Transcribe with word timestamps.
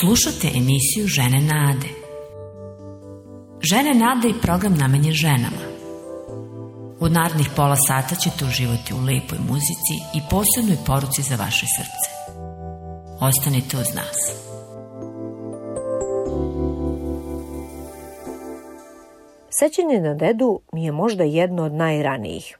Slušate 0.00 0.48
emisiju 0.58 1.06
Žene 1.06 1.40
Nade. 1.40 1.88
Žene 3.70 3.94
Nade 3.94 4.28
je 4.28 4.40
program 4.42 4.74
namenjen 4.74 5.12
ženama. 5.12 5.62
U 7.00 7.08
narednih 7.08 7.50
pola 7.56 7.76
sata 7.76 8.14
ćete 8.14 8.44
uživati 8.44 8.94
u 8.94 8.96
lepoj 8.96 9.38
muzici 9.50 9.96
i 10.14 10.20
posebnoj 10.30 10.76
poruci 10.86 11.22
za 11.22 11.36
vaše 11.36 11.66
srce. 11.76 12.10
Ostanite 13.20 13.76
uz 13.76 13.94
nas. 13.94 14.18
Sećanje 19.50 20.00
na 20.00 20.14
dedu 20.14 20.60
mi 20.72 20.84
je 20.84 20.92
možda 20.92 21.24
jedno 21.24 21.64
od 21.64 21.72
najranijih. 21.72 22.58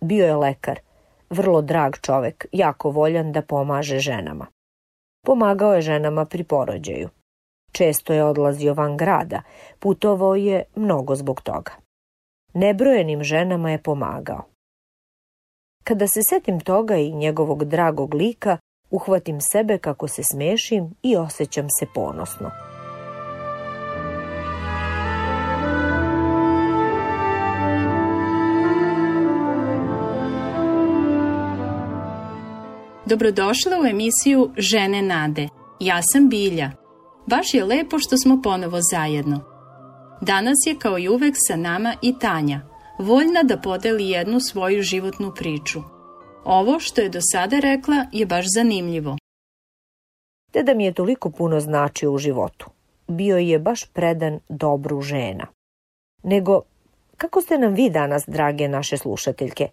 Bio 0.00 0.26
je 0.26 0.36
lekar, 0.36 0.80
vrlo 1.30 1.62
drag 1.62 1.92
čovek, 2.02 2.46
jako 2.52 2.90
voljan 2.90 3.32
da 3.32 3.42
pomaže 3.42 3.98
ženama. 3.98 4.46
Pomagao 5.26 5.74
je 5.74 5.82
ženama 5.82 6.24
pri 6.24 6.44
porođaju. 6.44 7.08
Često 7.72 8.12
je 8.12 8.24
odlazio 8.24 8.74
van 8.74 8.96
grada, 8.96 9.42
putovao 9.78 10.34
je 10.34 10.64
mnogo 10.76 11.14
zbog 11.14 11.40
toga. 11.40 11.72
Nebrojenim 12.54 13.22
ženama 13.24 13.70
je 13.70 13.82
pomagao. 13.82 14.42
Kada 15.84 16.06
se 16.06 16.22
setim 16.22 16.60
toga 16.60 16.96
i 16.96 17.12
njegovog 17.12 17.64
dragog 17.64 18.14
lika, 18.14 18.58
uhvatim 18.90 19.40
sebe 19.40 19.78
kako 19.78 20.08
se 20.08 20.22
smešim 20.22 20.94
i 21.02 21.16
osjećam 21.16 21.66
se 21.78 21.86
ponosno. 21.94 22.69
Dobrodošla 33.10 33.80
u 33.82 33.86
emisiju 33.86 34.50
Žene 34.56 35.02
Nade. 35.02 35.48
Ja 35.80 36.00
sam 36.12 36.28
Bilja. 36.28 36.70
Baš 37.26 37.54
je 37.54 37.64
lepo 37.64 37.98
što 37.98 38.16
smo 38.16 38.42
ponovo 38.42 38.78
zajedno. 38.92 39.44
Danas 40.20 40.56
je 40.66 40.78
kao 40.78 40.98
i 40.98 41.08
uvek 41.08 41.34
sa 41.48 41.56
nama 41.56 41.94
i 42.02 42.18
Tanja, 42.18 42.60
voljna 42.98 43.42
da 43.42 43.56
podeli 43.56 44.08
jednu 44.08 44.40
svoju 44.40 44.82
životnu 44.82 45.32
priču. 45.36 45.80
Ovo 46.44 46.80
što 46.80 47.00
je 47.00 47.08
do 47.08 47.18
sada 47.32 47.58
rekla 47.58 48.06
je 48.12 48.26
baš 48.26 48.44
zanimljivo. 48.54 49.16
Deda 50.52 50.74
mi 50.74 50.84
je 50.84 50.94
toliko 50.94 51.30
puno 51.30 51.60
značio 51.60 52.12
u 52.12 52.18
životu. 52.18 52.66
Bio 53.08 53.36
je 53.36 53.58
baš 53.58 53.84
predan 53.84 54.40
dobru 54.48 55.00
žena. 55.00 55.46
Nego, 56.22 56.62
kako 57.16 57.40
ste 57.40 57.58
nam 57.58 57.74
vi 57.74 57.90
danas, 57.90 58.24
drage 58.26 58.68
naše 58.68 58.96
slušateljke? 58.96 59.68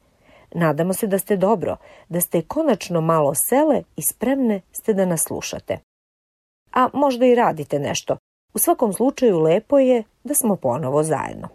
Nadamo 0.54 0.94
se 0.94 1.08
da 1.08 1.20
ste 1.20 1.38
dobro, 1.38 1.78
da 2.10 2.22
ste 2.22 2.42
konačno 2.42 3.02
malo 3.02 3.34
sele 3.36 3.84
i 3.96 4.02
spremne 4.02 4.62
ste 4.72 4.94
da 4.94 5.06
nas 5.06 5.24
slušate. 5.24 5.78
A 6.74 6.90
možda 6.94 7.26
i 7.26 7.36
radite 7.36 7.80
nešto. 7.80 8.18
U 8.54 8.60
svakom 8.60 8.94
slučaju 8.94 9.40
lepo 9.40 9.80
je 9.80 10.04
da 10.24 10.34
smo 10.34 10.56
ponovo 10.56 11.04
zajedno. 11.04 11.48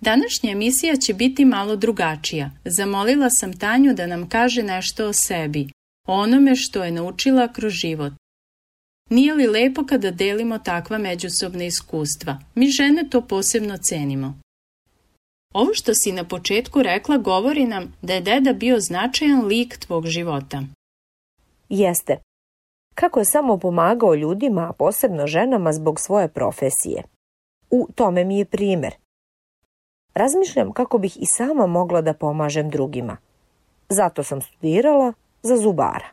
Današnja 0.00 0.50
emisija 0.50 0.96
će 0.96 1.14
biti 1.14 1.44
malo 1.44 1.76
drugačija. 1.76 2.50
Zamolila 2.64 3.30
sam 3.30 3.58
Tanju 3.58 3.94
da 3.94 4.06
nam 4.06 4.28
kaže 4.28 4.62
nešto 4.62 5.06
o 5.06 5.12
sebi, 5.12 5.68
o 6.06 6.14
onome 6.14 6.56
što 6.56 6.84
je 6.84 6.90
naučila 6.90 7.52
kroz 7.52 7.72
život. 7.72 8.12
Nije 9.10 9.34
li 9.34 9.46
lepo 9.46 9.84
kada 9.86 10.10
delimo 10.10 10.58
takva 10.58 10.98
međusobna 10.98 11.64
iskustva? 11.64 12.38
Mi 12.54 12.68
žene 12.68 13.08
to 13.10 13.20
posebno 13.20 13.76
cenimo. 13.76 14.38
Ovo 15.60 15.74
što 15.74 15.92
si 15.94 16.12
na 16.12 16.24
početku 16.24 16.82
rekla 16.82 17.16
govori 17.16 17.64
nam 17.64 17.94
da 18.02 18.12
je 18.12 18.20
deda 18.20 18.52
bio 18.52 18.80
značajan 18.80 19.46
lik 19.46 19.78
tvog 19.78 20.06
života. 20.06 20.62
Jeste. 21.68 22.16
Kako 22.94 23.18
je 23.18 23.24
samo 23.24 23.58
pomagao 23.58 24.14
ljudima, 24.14 24.68
a 24.68 24.72
posebno 24.72 25.26
ženama 25.26 25.72
zbog 25.72 26.00
svoje 26.00 26.28
profesije. 26.28 27.02
U 27.70 27.88
tome 27.94 28.24
mi 28.24 28.38
je 28.38 28.44
primer. 28.44 28.94
Razmišljam 30.14 30.72
kako 30.72 30.98
bih 30.98 31.16
i 31.16 31.26
sama 31.26 31.66
mogla 31.66 32.00
da 32.00 32.14
pomažem 32.14 32.70
drugima. 32.70 33.16
Zato 33.88 34.22
sam 34.22 34.42
studirala 34.42 35.12
za 35.42 35.56
zubara. 35.56 36.08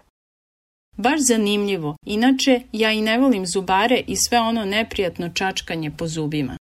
Baš 0.97 1.19
zanimljivo. 1.19 1.95
Inače, 2.05 2.61
ja 2.71 2.91
i 2.91 3.01
ne 3.01 3.17
volim 3.17 3.45
zubare 3.45 4.03
i 4.07 4.15
sve 4.15 4.39
ono 4.39 4.65
neprijatno 4.65 5.29
čačkanje 5.29 5.91
po 5.97 6.07
zubima. 6.07 6.57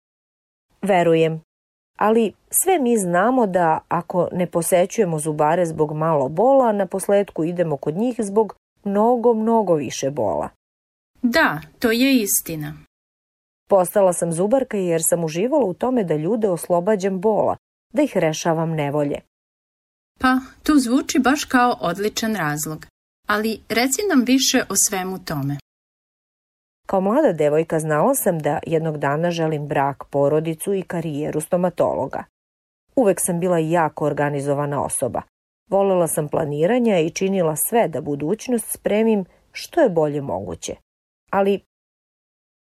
Verujem 0.83 1.43
ali 2.01 2.33
sve 2.51 2.79
mi 2.79 2.99
znamo 2.99 3.47
da 3.47 3.81
ako 3.89 4.29
ne 4.33 4.47
posećujemo 4.47 5.19
zubare 5.19 5.67
zbog 5.67 5.93
malo 5.93 6.29
bola, 6.29 6.73
na 6.73 6.87
posledku 6.87 7.45
idemo 7.45 7.77
kod 7.77 7.97
njih 7.97 8.17
zbog 8.19 8.55
mnogo, 8.85 9.35
mnogo 9.35 9.75
više 9.75 10.11
bola. 10.11 10.49
Da, 11.23 11.61
to 11.79 11.91
je 11.91 12.23
istina. 12.23 12.75
Postala 13.69 14.13
sam 14.13 14.33
zubarka 14.33 14.77
jer 14.77 15.01
sam 15.05 15.25
uživala 15.25 15.65
u 15.65 15.75
tome 15.75 16.05
da 16.05 16.17
ljude 16.17 16.49
oslobađam 16.49 17.21
bola, 17.21 17.57
da 17.93 18.03
ih 18.03 18.17
rešavam 18.17 18.71
nevolje. 18.71 19.21
Pa, 20.21 20.39
to 20.63 20.79
zvuči 20.79 21.19
baš 21.19 21.45
kao 21.45 21.77
odličan 21.81 22.37
razlog. 22.37 22.87
Ali 23.29 23.61
reci 23.69 24.01
nam 24.11 24.25
više 24.25 24.63
o 24.69 24.75
svemu 24.89 25.19
tome. 25.25 25.57
Kao 26.91 27.01
mlada 27.01 27.33
devojka 27.33 27.79
znala 27.79 28.15
sam 28.15 28.39
da 28.39 28.59
jednog 28.67 28.99
dana 28.99 29.31
želim 29.31 29.67
brak, 29.67 30.05
porodicu 30.11 30.75
i 30.75 30.83
karijeru 30.83 31.41
stomatologa. 31.41 32.25
Uvek 32.97 33.21
sam 33.21 33.41
bila 33.41 33.59
jako 33.59 34.05
organizovana 34.05 34.85
osoba. 34.85 35.23
Volela 35.69 36.09
sam 36.09 36.29
planiranja 36.29 36.99
i 36.99 37.11
činila 37.11 37.57
sve 37.57 37.89
da 37.89 38.01
budućnost 38.01 38.73
spremim 38.73 39.25
što 39.53 39.81
je 39.81 39.89
bolje 39.89 40.21
moguće. 40.21 40.77
Ali, 41.31 41.61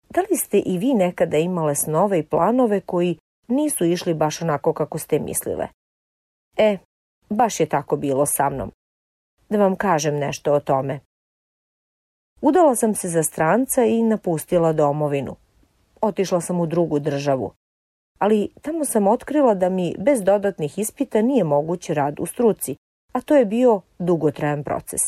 da 0.10 0.22
li 0.22 0.38
ste 0.38 0.60
i 0.60 0.78
vi 0.78 0.94
nekada 0.94 1.38
imale 1.38 1.76
snove 1.76 2.20
i 2.20 2.28
planove 2.28 2.80
koji 2.80 3.18
nisu 3.48 3.86
išli 3.86 4.14
baš 4.14 4.42
onako 4.42 4.74
kako 4.74 4.98
ste 4.98 5.20
mislile? 5.20 5.68
E, 6.58 6.78
baš 7.30 7.60
je 7.60 7.66
tako 7.66 7.96
bilo 7.96 8.26
sa 8.26 8.50
mnom. 8.50 8.72
Da 9.50 9.58
vam 9.58 9.76
kažem 9.76 10.16
nešto 10.16 10.54
o 10.54 10.60
tome. 10.60 11.00
Udala 12.42 12.76
sam 12.76 12.96
se 12.96 13.10
za 13.10 13.24
stranca 13.24 13.84
i 13.84 14.04
napustila 14.04 14.74
domovinu. 14.74 15.36
Otišla 16.02 16.42
sam 16.42 16.60
u 16.60 16.66
drugu 16.66 17.00
državu. 17.00 17.52
Ali 18.20 18.50
tamo 18.62 18.86
sam 18.86 19.08
otkrila 19.08 19.54
da 19.54 19.70
mi 19.70 19.96
bez 20.00 20.24
dodatnih 20.24 20.80
ispita 20.80 21.22
nije 21.22 21.44
moguć 21.44 21.90
rad 21.90 22.20
u 22.20 22.26
struci, 22.26 22.76
a 23.14 23.22
to 23.22 23.36
je 23.36 23.46
bio 23.46 23.82
dugotrajan 24.00 24.64
proces. 24.64 25.02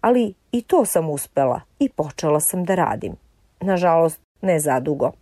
Ali 0.00 0.34
i 0.52 0.62
to 0.62 0.84
sam 0.84 1.10
uspela 1.10 1.60
i 1.78 1.88
počela 1.88 2.40
sam 2.40 2.64
da 2.64 2.74
radim. 2.74 3.16
Nažalost, 3.60 4.20
ne 4.42 4.60
zadugo. 4.60 5.12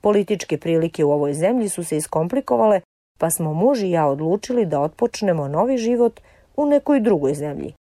Političke 0.00 0.58
prilike 0.58 1.04
u 1.04 1.10
ovoj 1.10 1.34
zemlji 1.34 1.68
su 1.68 1.84
se 1.84 1.96
iskomplikovale, 1.96 2.80
pa 3.18 3.30
smo 3.30 3.54
muž 3.54 3.82
i 3.82 3.90
ja 3.90 4.06
odlučili 4.06 4.66
da 4.66 4.80
otpočnemo 4.80 5.48
novi 5.48 5.78
život 5.78 6.20
u 6.56 6.66
nekoj 6.66 7.00
drugoj 7.00 7.34
zemlji. 7.34 7.74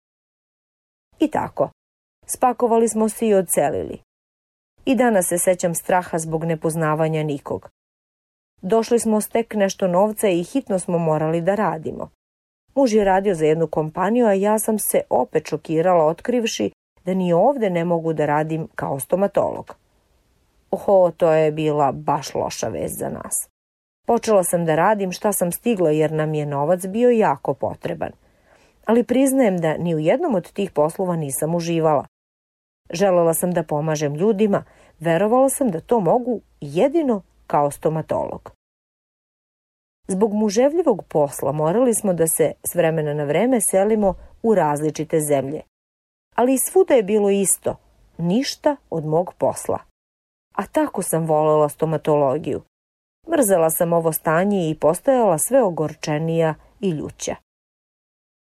I 1.19 1.27
tako, 1.27 1.69
Spakovali 2.29 2.89
smo 2.89 3.09
se 3.09 3.27
i 3.27 3.33
odselili. 3.33 3.99
I 4.85 4.95
danas 4.95 5.27
se 5.27 5.37
sećam 5.37 5.75
straha 5.75 6.19
zbog 6.19 6.43
nepoznavanja 6.43 7.23
nikog. 7.23 7.69
Došli 8.61 8.99
smo 8.99 9.21
stek 9.21 9.53
nešto 9.53 9.87
novca 9.87 10.27
i 10.27 10.43
hitno 10.43 10.79
smo 10.79 10.97
morali 10.97 11.41
da 11.41 11.55
radimo. 11.55 12.09
Muž 12.75 12.93
je 12.93 13.03
radio 13.03 13.35
za 13.35 13.45
jednu 13.45 13.67
kompaniju, 13.67 14.25
a 14.25 14.33
ja 14.33 14.59
sam 14.59 14.79
se 14.79 15.01
opet 15.09 15.47
šokirala 15.47 16.05
otkrivši 16.05 16.71
da 17.05 17.13
ni 17.13 17.33
ovde 17.33 17.69
ne 17.69 17.85
mogu 17.85 18.13
da 18.13 18.25
radim 18.25 18.67
kao 18.75 18.99
stomatolog. 18.99 19.75
Oho, 20.71 21.11
to 21.17 21.31
je 21.31 21.51
bila 21.51 21.91
baš 21.91 22.35
loša 22.35 22.67
vest 22.67 22.97
za 22.97 23.09
nas. 23.09 23.49
Počela 24.07 24.43
sam 24.43 24.65
da 24.65 24.75
radim 24.75 25.11
šta 25.11 25.33
sam 25.33 25.51
stigla 25.51 25.91
jer 25.91 26.11
nam 26.11 26.33
je 26.33 26.45
novac 26.45 26.85
bio 26.85 27.09
jako 27.09 27.53
potreban. 27.53 28.11
Ali 28.85 29.03
priznajem 29.03 29.57
da 29.57 29.77
ni 29.77 29.95
u 29.95 29.99
jednom 29.99 30.35
od 30.35 30.51
tih 30.51 30.71
poslova 30.71 31.15
nisam 31.15 31.55
uživala. 31.55 32.05
Želela 32.89 33.33
sam 33.33 33.51
da 33.51 33.63
pomažem 33.63 34.15
ljudima, 34.15 34.63
verovala 34.99 35.49
sam 35.49 35.71
da 35.71 35.79
to 35.79 35.99
mogu 35.99 36.41
jedino 36.61 37.21
kao 37.47 37.71
stomatolog. 37.71 38.51
Zbog 40.07 40.33
muževljivog 40.33 41.03
posla 41.09 41.51
morali 41.51 41.93
smo 41.93 42.13
da 42.13 42.27
se 42.27 42.51
s 42.63 42.75
vremena 42.75 43.13
na 43.13 43.23
vreme 43.23 43.61
selimo 43.61 44.15
u 44.43 44.55
različite 44.55 45.19
zemlje. 45.19 45.61
Ali 46.35 46.53
i 46.53 46.59
svuda 46.59 46.93
je 46.93 47.03
bilo 47.03 47.29
isto, 47.29 47.75
ništa 48.17 48.75
od 48.89 49.05
mog 49.05 49.33
posla. 49.37 49.79
A 50.55 50.65
tako 50.65 51.01
sam 51.01 51.25
volela 51.25 51.69
stomatologiju. 51.69 52.61
Mrzela 53.29 53.69
sam 53.69 53.93
ovo 53.93 54.13
stanje 54.13 54.69
i 54.69 54.75
postajala 54.79 55.37
sve 55.37 55.63
ogorčenija 55.63 56.55
i 56.81 56.89
ljuća. 56.89 57.35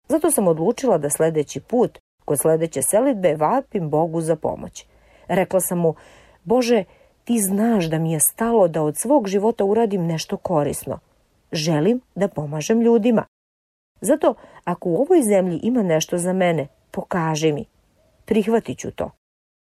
Zato 0.08 0.32
sam 0.32 0.48
odlučila 0.48 0.98
da 0.98 1.10
sledeći 1.10 1.60
put 1.60 2.00
Kod 2.32 2.40
sledeće 2.40 2.82
selitbe 2.82 3.36
vapim 3.36 3.90
Bogu 3.90 4.22
za 4.22 4.36
pomoć. 4.36 4.86
Rekla 5.28 5.60
sam 5.60 5.80
mu, 5.80 5.96
Bože, 6.44 6.84
ti 7.24 7.40
znaš 7.40 7.86
da 7.86 8.00
mi 8.00 8.14
je 8.14 8.20
stalo 8.20 8.68
da 8.68 8.82
od 8.82 8.98
svog 8.98 9.28
života 9.28 9.64
uradim 9.66 10.06
nešto 10.06 10.38
korisno. 10.38 11.00
Želim 11.52 12.02
da 12.16 12.28
pomažem 12.28 12.82
ljudima. 12.82 13.26
Zato, 14.02 14.36
ako 14.64 14.90
u 14.90 15.02
ovoj 15.02 15.22
zemlji 15.22 15.60
ima 15.64 15.84
nešto 15.84 16.18
za 16.18 16.34
mene, 16.34 16.68
pokaži 16.92 17.52
mi. 17.52 17.66
Prihvatit 18.26 18.78
ću 18.78 18.92
to. 18.92 19.12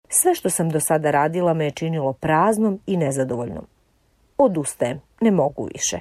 Sve 0.09 0.35
što 0.35 0.49
sam 0.49 0.69
do 0.69 0.79
sada 0.79 1.11
radila 1.11 1.53
me 1.53 1.65
je 1.65 1.71
činilo 1.71 2.13
praznom 2.13 2.79
i 2.85 2.97
nezadovoljnom. 2.97 3.65
Odustajem, 4.37 5.01
ne 5.21 5.31
mogu 5.31 5.69
više. 5.73 5.99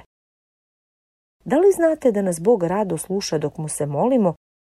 Da 1.45 1.57
li 1.57 1.71
znate 1.71 2.11
da 2.11 2.21
nas 2.21 2.39
Bog 2.39 2.63
rado 2.63 2.97
sluša 2.97 3.37
dok 3.37 3.57
mu 3.57 3.67
se 3.67 3.85
molimo 3.85 4.33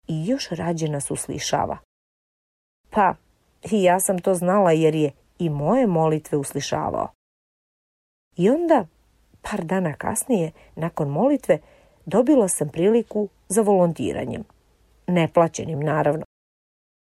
i 0.09 0.27
još 0.27 0.49
rađe 0.49 0.89
nas 0.89 1.11
uslišava? 1.11 1.79
Pa, 2.91 3.15
i 3.71 3.83
ja 3.83 4.01
sam 4.01 4.19
to 4.19 4.35
znala 4.35 4.73
jer 4.73 4.95
je 4.95 5.13
i 5.39 5.51
moje 5.51 5.87
molitve 5.87 6.39
uslišavao. 6.39 7.09
I 8.37 8.51
onda, 8.51 8.87
par 9.43 9.65
dana 9.65 9.95
kasnije, 9.95 10.53
nakon 10.77 11.09
molitve, 11.09 11.59
dobila 12.07 12.49
sam 12.49 12.69
priliku 12.69 13.29
za 13.49 13.63
volontiranjem. 13.63 14.45
Neplaćenim, 15.07 15.81
naravno. 15.81 16.25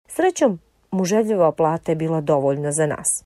Srećom, 0.08 0.60
muželjeva 0.90 1.52
plata 1.52 1.92
je 1.92 1.96
bila 1.96 2.20
dovoljna 2.20 2.72
za 2.72 2.86
nas. 2.86 3.24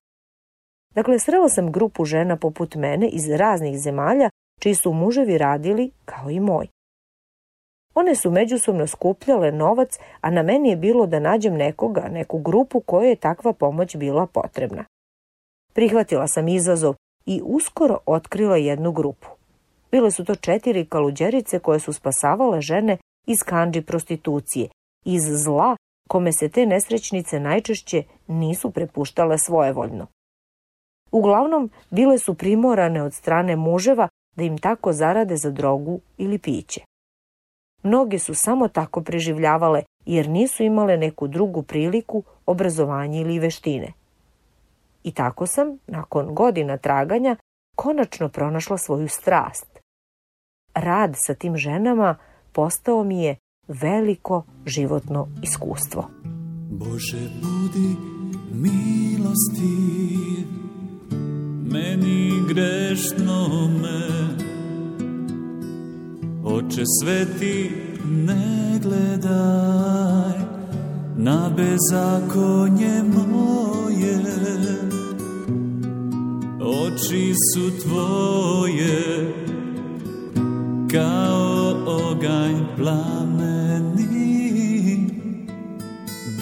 Dakle, 0.95 1.19
srela 1.19 1.49
sam 1.49 1.73
grupu 1.73 2.05
žena 2.05 2.37
poput 2.37 2.75
mene 2.75 3.09
iz 3.09 3.31
raznih 3.31 3.79
zemalja, 3.79 4.31
čiji 4.61 4.75
su 4.75 4.93
muževi 4.93 5.39
radili 5.39 5.91
kao 6.05 6.31
i 6.31 6.41
moj. 6.41 6.69
One 7.95 8.15
su 8.15 8.31
međusobno 8.31 8.87
skupljale 8.87 9.53
novac, 9.53 9.99
a 10.21 10.31
na 10.31 10.43
meni 10.43 10.69
je 10.69 10.77
bilo 10.77 11.07
da 11.07 11.21
nađem 11.21 11.55
nekoga, 11.55 12.09
neku 12.09 12.39
grupu 12.39 12.81
kojoj 12.81 13.09
je 13.09 13.17
takva 13.17 13.53
pomoć 13.53 13.97
bila 13.97 14.27
potrebna. 14.27 14.85
Prihvatila 15.73 16.27
sam 16.29 16.49
izazov 16.49 16.95
i 17.27 17.41
uskoro 17.45 17.99
otkrila 18.07 18.57
jednu 18.57 18.93
grupu. 18.93 19.29
Bile 19.91 20.11
su 20.11 20.25
to 20.25 20.35
četiri 20.35 20.87
kaluđerice 20.87 21.59
koje 21.59 21.81
su 21.81 21.93
spasavale 21.93 22.61
žene 22.61 22.97
iz 23.27 23.39
kanđi 23.43 23.83
prostitucije, 23.83 24.69
iz 25.05 25.23
zla 25.45 25.77
kome 26.09 26.33
se 26.33 26.49
te 26.49 26.67
nesrećnice 26.67 27.41
najčešće 27.41 28.03
nisu 28.27 28.71
prepuštale 28.71 29.39
svojevoljno. 29.39 30.07
Uglavnom, 31.13 31.71
bile 31.91 32.19
su 32.19 32.35
primorane 32.35 33.03
od 33.03 33.15
strane 33.15 33.57
muževa 33.57 34.09
da 34.37 34.45
im 34.45 34.59
tako 34.59 34.93
zarade 34.93 35.37
za 35.37 35.51
drogu 35.51 36.01
ili 36.19 36.39
piće. 36.39 36.81
Mnoge 37.83 38.19
su 38.19 38.35
samo 38.35 38.69
tako 38.69 39.01
preživljavale 39.01 39.83
jer 40.07 40.29
nisu 40.29 40.63
imale 40.63 40.97
neku 40.97 41.29
drugu 41.29 41.63
priliku, 41.63 42.23
obrazovanje 42.47 43.21
ili 43.21 43.39
veštine. 43.39 43.93
I 45.05 45.13
tako 45.13 45.47
sam, 45.47 45.79
nakon 45.87 46.35
godina 46.35 46.77
traganja, 46.77 47.37
konačno 47.77 48.29
pronašla 48.29 48.79
svoju 48.79 49.09
strast. 49.09 49.81
Rad 50.75 51.13
sa 51.17 51.35
tim 51.35 51.57
ženama 51.57 52.17
postao 52.53 53.05
mi 53.05 53.23
je 53.23 53.37
veliko 53.69 54.45
životno 54.67 55.29
iskustvo. 55.43 56.09
Bože, 56.71 57.29
budi 57.43 57.97
milostiv 58.53 60.47
meni 61.73 62.31
grešnome 62.49 64.42
Oče 66.67 66.83
sveti 67.01 67.71
ne 68.07 68.79
gledaj 68.83 70.39
na 71.17 71.51
bezakonje 71.57 73.03
moje. 73.15 73.73
Oči 76.61 77.35
su 77.35 77.71
tvoje 77.83 79.33
kao 80.93 81.75
oganj 81.87 82.57
plameni. 82.77 84.13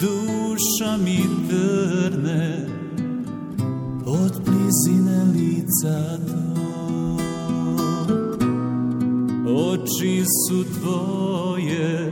Duša 0.01 0.97
mi 1.03 1.40
Oči 10.01 10.23
su 10.25 10.63
tvoje 10.63 12.11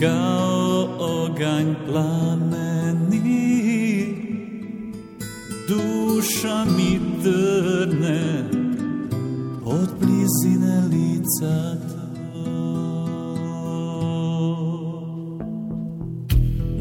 kao 0.00 1.28
Duša 5.68 6.64
mi 6.76 7.00
trne 7.22 8.48
od 9.64 9.88
blizine 10.00 10.82
lica 10.90 11.76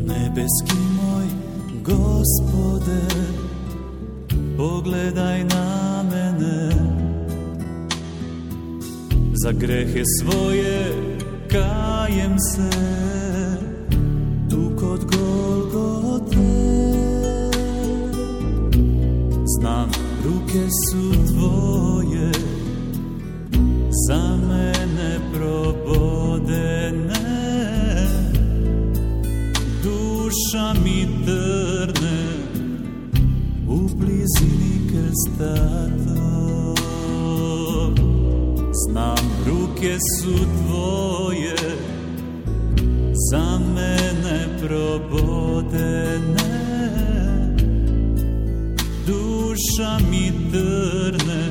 Nebeski 0.08 0.78
moj 0.96 1.26
gospode 1.84 3.02
Pogledaj 4.58 5.44
na 5.44 5.69
Za 9.44 9.52
grehe 9.52 10.04
svoje 10.20 10.94
kajem 11.52 12.36
se 12.40 12.70
Tu 14.50 14.72
kod 14.80 15.06
Golgote. 15.06 16.36
Znam, 19.60 19.90
ruke 20.26 20.68
su 20.70 21.12
tvoje 21.34 22.32
Za 24.08 24.38
mene 24.50 25.20
probodene. 25.34 27.14
Duša 29.84 30.74
mi 30.84 31.08
trne 31.26 32.22
U 33.68 33.90
blizini 33.96 34.90
krsta 34.90 35.90
Znam, 38.92 39.46
ruke 39.48 39.98
su 40.20 40.34
tvoje 40.34 41.56
Za 43.32 43.60
mene 43.76 44.48
probodene. 44.60 46.50
Duša 49.08 50.00
mi 50.12 50.32
trne 50.52 51.44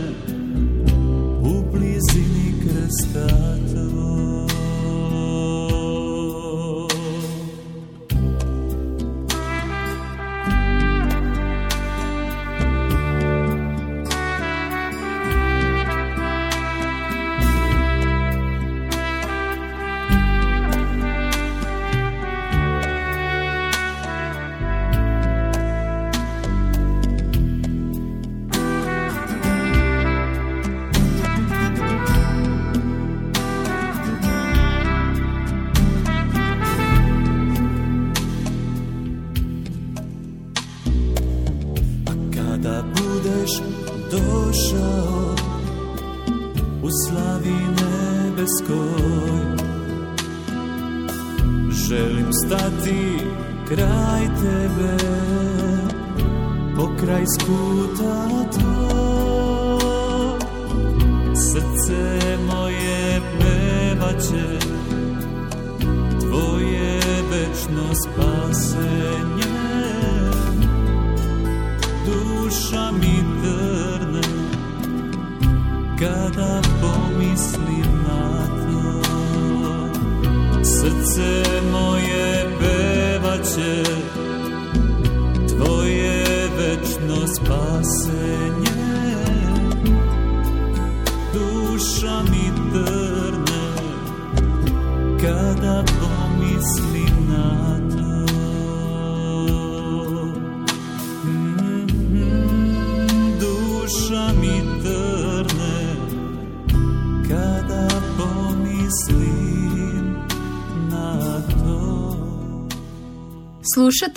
U 1.43 1.73
blizini 1.73 2.53
krsta 2.63 3.48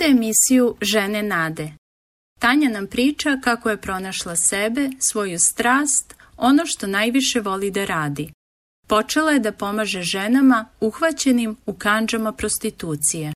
Slušate 0.01 0.17
emisiju 0.17 0.75
Žene 0.81 1.24
nade. 1.24 1.72
Tanja 2.39 2.70
nam 2.70 2.88
priča 2.88 3.29
kako 3.43 3.70
je 3.70 3.81
pronašla 3.81 4.36
sebe, 4.36 4.89
svoju 5.00 5.39
strast, 5.39 6.15
ono 6.38 6.65
što 6.65 6.88
najviše 6.88 7.39
voli 7.39 7.72
da 7.72 7.86
radi. 7.86 8.31
Počela 8.88 9.31
je 9.31 9.39
da 9.39 9.51
pomaže 9.51 10.01
ženama 10.01 10.65
uhvaćenim 10.81 11.58
u 11.65 11.74
kanđama 11.74 12.31
prostitucije. 12.31 13.34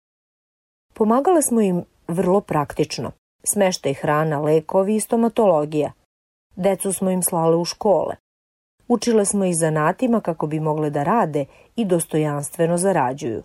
Pomagale 0.93 1.41
smo 1.41 1.61
im 1.61 1.83
vrlo 2.07 2.41
praktično. 2.41 3.11
Smeštaj 3.43 3.93
hrana, 3.93 4.39
lekovi 4.39 4.95
i 4.95 4.99
stomatologija. 4.99 5.91
Decu 6.55 6.93
smo 6.93 7.09
im 7.09 7.23
slale 7.23 7.55
u 7.55 7.65
škole. 7.65 8.15
Učile 8.87 9.25
smo 9.25 9.45
ih 9.45 9.55
zanatima 9.55 10.21
kako 10.21 10.47
bi 10.47 10.59
mogle 10.59 10.89
da 10.89 11.03
rade 11.03 11.45
i 11.75 11.85
dostojanstveno 11.85 12.77
zarađuju. 12.77 13.43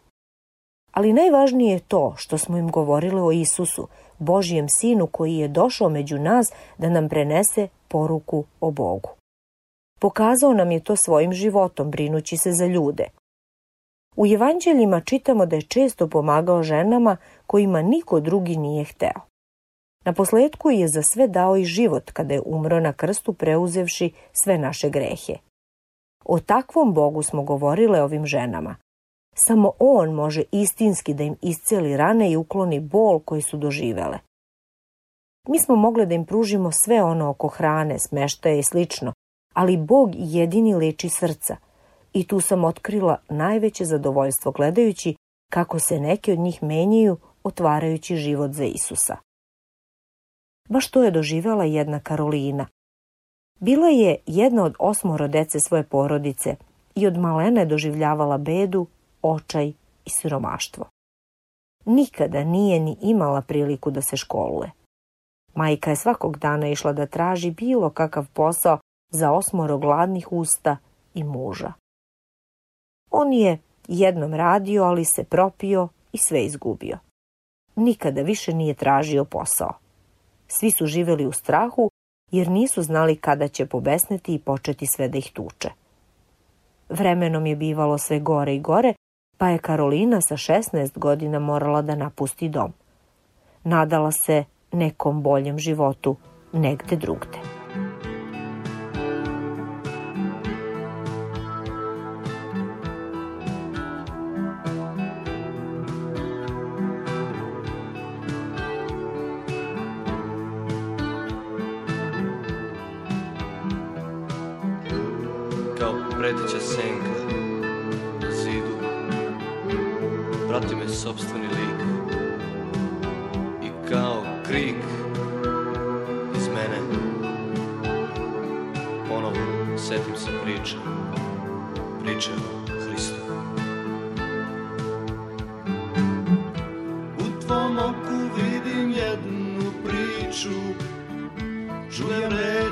Ali 0.93 1.13
najvažnije 1.13 1.73
je 1.73 1.81
to 1.81 2.15
što 2.17 2.39
smo 2.39 2.59
im 2.59 2.71
govorile 2.71 3.23
o 3.23 3.33
Isusu, 3.33 3.89
Božijem 4.19 4.69
sinu 4.69 5.07
koji 5.07 5.37
je 5.37 5.49
došao 5.49 5.89
među 5.89 6.19
nas 6.19 6.53
da 6.79 6.89
nam 6.89 7.09
prenese 7.09 7.69
poruku 7.89 8.45
o 8.61 8.71
Bogu. 8.71 9.09
Pokazao 10.01 10.53
nam 10.53 10.71
je 10.71 10.81
to 10.81 10.97
svojim 10.97 11.33
životom, 11.33 11.91
brinući 11.91 12.37
se 12.37 12.53
za 12.53 12.67
ljude. 12.67 13.05
U 14.17 14.27
evanđeljima 14.27 15.01
čitamo 15.01 15.47
da 15.47 15.57
je 15.57 15.63
često 15.63 16.09
pomagao 16.09 16.63
ženama 16.63 17.17
kojima 17.47 17.83
niko 17.83 18.21
drugi 18.21 18.57
nije 18.57 18.85
hteo. 18.85 19.21
Na 20.05 20.13
posledku 20.13 20.71
je 20.71 20.89
za 20.89 21.03
sve 21.03 21.29
dao 21.29 21.57
i 21.57 21.65
život 21.65 22.11
kada 22.11 22.35
je 22.35 22.43
umro 22.47 22.81
na 22.81 22.93
krstu 22.93 23.33
preuzevši 23.33 24.13
sve 24.33 24.59
naše 24.59 24.91
grehe. 24.91 25.37
O 26.25 26.41
takvom 26.41 26.95
Bogu 26.95 27.23
smo 27.23 27.43
govorile 27.43 28.03
ovim 28.03 28.27
ženama. 28.27 28.77
Samo 29.35 29.73
On 29.79 30.13
može 30.13 30.43
istinski 30.53 31.15
da 31.15 31.25
im 31.25 31.37
isceli 31.43 31.97
rane 31.97 32.33
i 32.33 32.37
ukloni 32.37 32.81
bol 32.81 33.21
koji 33.21 33.43
su 33.43 33.57
doživele. 33.57 34.19
Mi 35.49 35.59
smo 35.59 35.77
mogle 35.77 36.07
da 36.07 36.15
im 36.15 36.25
pružimo 36.25 36.73
sve 36.73 37.03
ono 37.03 37.31
oko 37.31 37.49
hrane, 37.49 37.99
smeštaje 37.99 38.59
i 38.59 38.63
slično, 38.63 39.13
ali 39.55 39.77
Bog 39.77 40.11
jedini 40.15 40.75
leči 40.75 41.09
srca. 41.09 41.57
I 42.13 42.27
tu 42.27 42.41
sam 42.41 42.65
otkrila 42.65 43.17
najveće 43.29 43.85
zadovoljstvo 43.85 44.53
gledajući 44.53 45.15
kako 45.53 45.79
se 45.79 46.01
neke 46.01 46.33
od 46.33 46.39
njih 46.39 46.63
menjaju 46.63 47.17
otvarajući 47.45 48.17
život 48.17 48.51
za 48.53 48.65
Isusa. 48.65 49.17
Baš 50.69 50.91
to 50.91 51.03
je 51.03 51.11
doživjela 51.11 51.65
jedna 51.65 52.01
Karolina. 52.01 52.67
Bila 53.61 53.89
je 53.89 54.17
jedna 54.27 54.65
od 54.65 54.75
osmoro 54.79 55.29
dece 55.29 55.61
svoje 55.61 55.83
porodice 55.83 56.57
i 56.95 57.07
od 57.07 57.19
malene 57.19 57.67
doživljavala 57.67 58.39
bedu, 58.39 58.87
očaj 59.23 59.69
i 60.05 60.11
siromaštvo. 60.11 60.85
Nikada 61.85 62.45
nije 62.45 62.81
ni 62.81 62.97
imala 63.01 63.41
priliku 63.41 63.91
da 63.91 64.03
se 64.03 64.17
školuje. 64.17 64.71
Majka 65.55 65.91
je 65.91 65.97
svakog 65.97 66.39
dana 66.39 66.69
išla 66.69 66.93
da 66.93 67.07
traži 67.07 67.51
bilo 67.51 67.91
kakav 67.91 68.27
posao 68.33 68.79
za 69.11 69.33
osmoro 69.33 69.79
gladnih 69.79 70.33
usta 70.33 70.77
i 71.15 71.25
muža. 71.25 71.73
On 73.11 73.33
je 73.33 73.59
jednom 73.89 74.35
radio, 74.35 74.85
ali 74.85 75.05
se 75.05 75.25
propio 75.25 75.89
i 76.13 76.19
sve 76.19 76.45
izgubio. 76.45 76.99
Nikada 77.77 78.23
više 78.23 78.55
nije 78.55 78.75
tražio 78.75 79.25
posao. 79.25 79.73
Svi 80.49 80.71
su 80.71 80.87
živeli 80.87 81.27
u 81.27 81.33
strahu 81.33 81.91
jer 82.31 82.49
nisu 82.49 82.83
znali 82.83 83.17
kada 83.17 83.49
će 83.49 83.67
pobesneti 83.67 84.35
i 84.35 84.39
početi 84.39 84.87
sve 84.87 85.09
da 85.09 85.19
ih 85.19 85.33
tuče. 85.33 85.71
Vremenom 86.89 87.47
je 87.47 87.57
bivalo 87.57 87.99
sve 87.99 88.21
gore 88.21 88.55
i 88.55 88.61
gore, 88.61 88.95
pa 89.41 89.49
je 89.49 89.59
Karolina 89.59 90.21
sa 90.21 90.37
16 90.37 90.99
godina 90.99 91.39
morala 91.39 91.83
da 91.83 91.95
napusti 91.95 92.49
dom. 92.49 92.73
Nadala 93.65 94.13
se 94.13 94.45
nekom 94.73 95.23
boljem 95.23 95.59
životu 95.59 96.17
negde 96.53 96.97
drugde. 96.97 97.60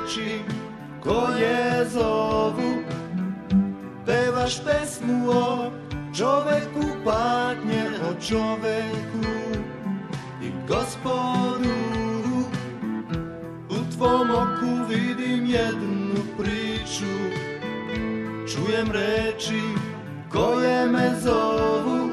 Reči 0.09 0.41
koje 1.03 1.85
zovu 1.89 2.83
pevaš 4.05 4.63
pesmu 4.65 5.29
o 5.29 5.71
čoveku, 6.17 6.81
patnje 7.05 7.83
o 8.09 8.21
čoveku 8.21 9.29
i 10.43 10.51
gospodu. 10.67 11.75
U 13.69 13.77
tvom 13.97 14.29
oku 14.29 14.89
vidim 14.89 15.45
jednu 15.45 16.21
priču, 16.37 17.13
čujem 18.47 18.91
reči 18.91 19.61
koje 20.31 20.87
me 20.87 21.11
zovu. 21.21 22.09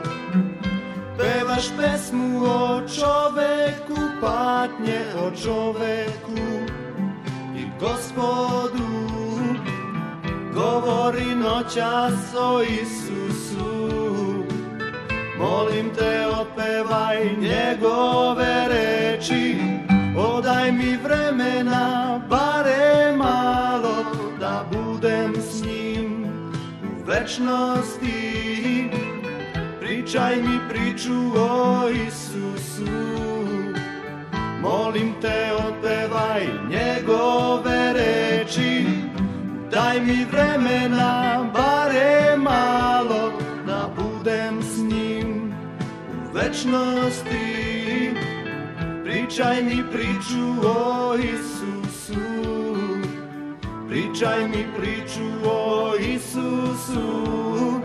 Pevaš 1.18 1.68
pesmu 1.78 2.44
o 2.44 2.80
čoveku, 2.88 3.96
patnje 4.20 5.00
o 5.24 5.30
čoveku 5.42 6.65
gospodu 7.80 8.86
govori 10.54 11.34
noćas 11.34 12.34
o 12.38 12.62
Isusu. 12.62 13.96
Molim 15.38 15.90
te 15.98 16.26
otpevaj 16.40 17.36
njegove 17.40 18.68
reči 18.68 19.56
Odaj 20.16 20.72
mi 20.72 20.96
vremena, 20.96 22.20
bare 22.28 23.16
malo 23.16 24.04
Da 24.40 24.64
budem 24.72 25.34
s 25.36 25.64
njim 25.64 26.24
u 26.82 27.04
večnosti. 27.04 28.90
Pričaj 29.80 30.36
mi 30.36 30.58
priču 30.68 31.14
o 31.36 31.88
Isusu. 32.08 32.86
Molim 34.62 35.14
te 35.20 35.52
otpevaj 35.68 36.46
njegove 36.70 36.85
Daj 39.86 40.00
mi 40.00 40.24
vremena, 40.24 41.46
bare 41.54 42.36
malo, 42.36 43.30
da 43.66 43.90
budem 43.96 44.62
s 44.62 44.78
njim 44.78 45.54
u 46.10 46.32
večnosti. 46.34 48.14
Pričaj 49.04 49.62
mi 49.62 49.82
priču 49.92 50.66
o 50.66 51.14
Isusu, 51.14 52.26
pričaj 53.88 54.48
mi 54.48 54.66
priču 54.76 55.28
o 55.44 55.92
Isusu, 56.14 57.80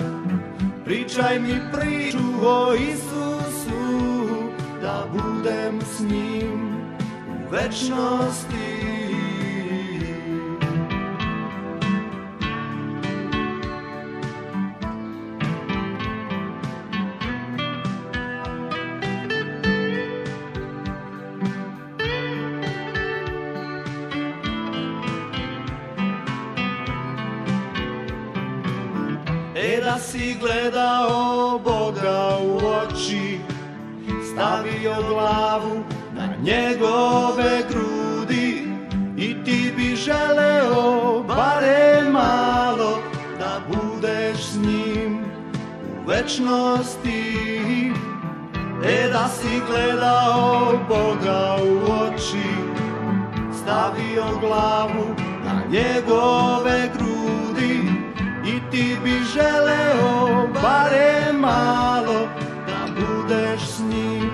pričaj 0.86 1.40
mi 1.40 1.60
priču 1.72 2.26
o 2.44 2.74
Isusu, 2.74 3.82
da 4.82 5.06
budem 5.14 5.82
s 5.82 6.00
njim 6.00 6.76
u 7.28 7.52
večnosti. 7.52 8.81
Gledao 30.42 31.60
Boga 31.60 32.38
u 32.44 32.58
oči 32.58 33.40
Stavio 34.32 34.96
glavu 35.10 35.84
na 36.14 36.28
njegove 36.42 37.64
grudi 37.70 38.68
I 39.18 39.44
ti 39.44 39.74
bi 39.78 39.96
želeo 39.96 41.24
bare 41.28 42.02
malo 42.12 43.00
Da 43.40 43.62
budeš 43.68 44.46
s 44.46 44.56
njim 44.56 45.20
u 45.84 46.10
večnosti. 46.10 47.92
E 48.86 49.10
da 49.14 49.28
si 49.28 49.62
gledao 49.68 50.80
Boga 50.90 51.58
u 51.64 51.92
oči 51.92 52.50
Stavio 53.62 54.24
glavu 54.42 55.16
na 55.46 55.62
njegove 55.70 56.90
grudi 56.98 58.01
ti 58.72 58.98
bi 59.04 59.12
želeo 59.34 60.48
bare 60.62 61.34
malo 61.34 62.28
Da 62.68 62.88
budeš 62.96 63.62
s 63.62 63.80
njim 63.80 64.32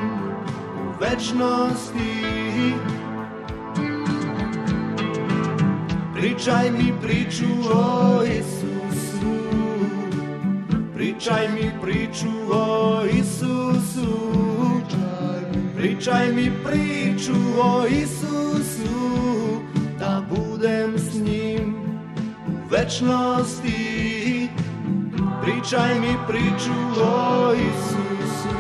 u 0.78 1.02
večnosti. 1.02 2.28
Pričaj 6.14 6.72
mi 6.72 6.94
priču 7.02 7.46
o 7.74 8.24
Isusu 8.24 9.38
Pričaj 10.96 11.48
mi 11.48 11.72
priču 11.82 12.30
o 12.52 13.02
Isusu 13.06 14.18
Pričaj 15.78 16.34
mi 16.34 16.52
priču 16.66 17.34
o 17.62 17.86
Isusu 17.86 19.08
Da 20.00 20.24
budem 20.30 20.98
s 20.98 21.14
njim 21.14 21.76
u 22.48 22.70
večnosti 22.70 24.17
Pričaj 25.58 26.00
mi 26.00 26.16
priču 26.28 27.02
o 27.04 27.54
Isusu. 27.54 28.58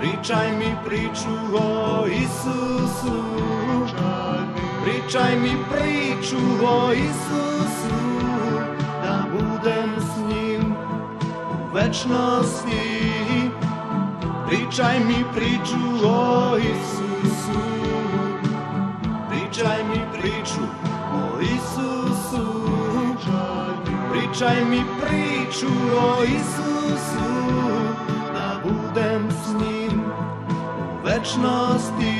Pričaj 0.00 0.52
mi 0.52 0.76
priču 0.84 1.56
o 1.56 2.06
Isusu. 2.06 3.22
Pričaj 4.84 5.36
mi 5.36 5.56
priču 5.70 6.36
o 6.66 6.92
Isusu. 6.92 7.94
Da 9.02 9.24
budem 9.32 9.94
s 9.98 10.34
njim 10.34 10.74
u 11.50 11.74
večnosti. 11.74 13.50
Pričaj 14.48 15.00
mi 15.00 15.24
priču 15.34 16.06
o 16.06 16.56
Isusu 16.56 17.11
Pričaj 24.42 24.64
mi 24.64 24.80
priču 25.00 25.66
o 25.96 26.24
Isusu 26.24 27.32
Da 28.32 28.62
budem 28.64 29.30
s 29.30 29.62
njim 29.62 30.00
u 30.78 31.06
večnosti 31.06 32.12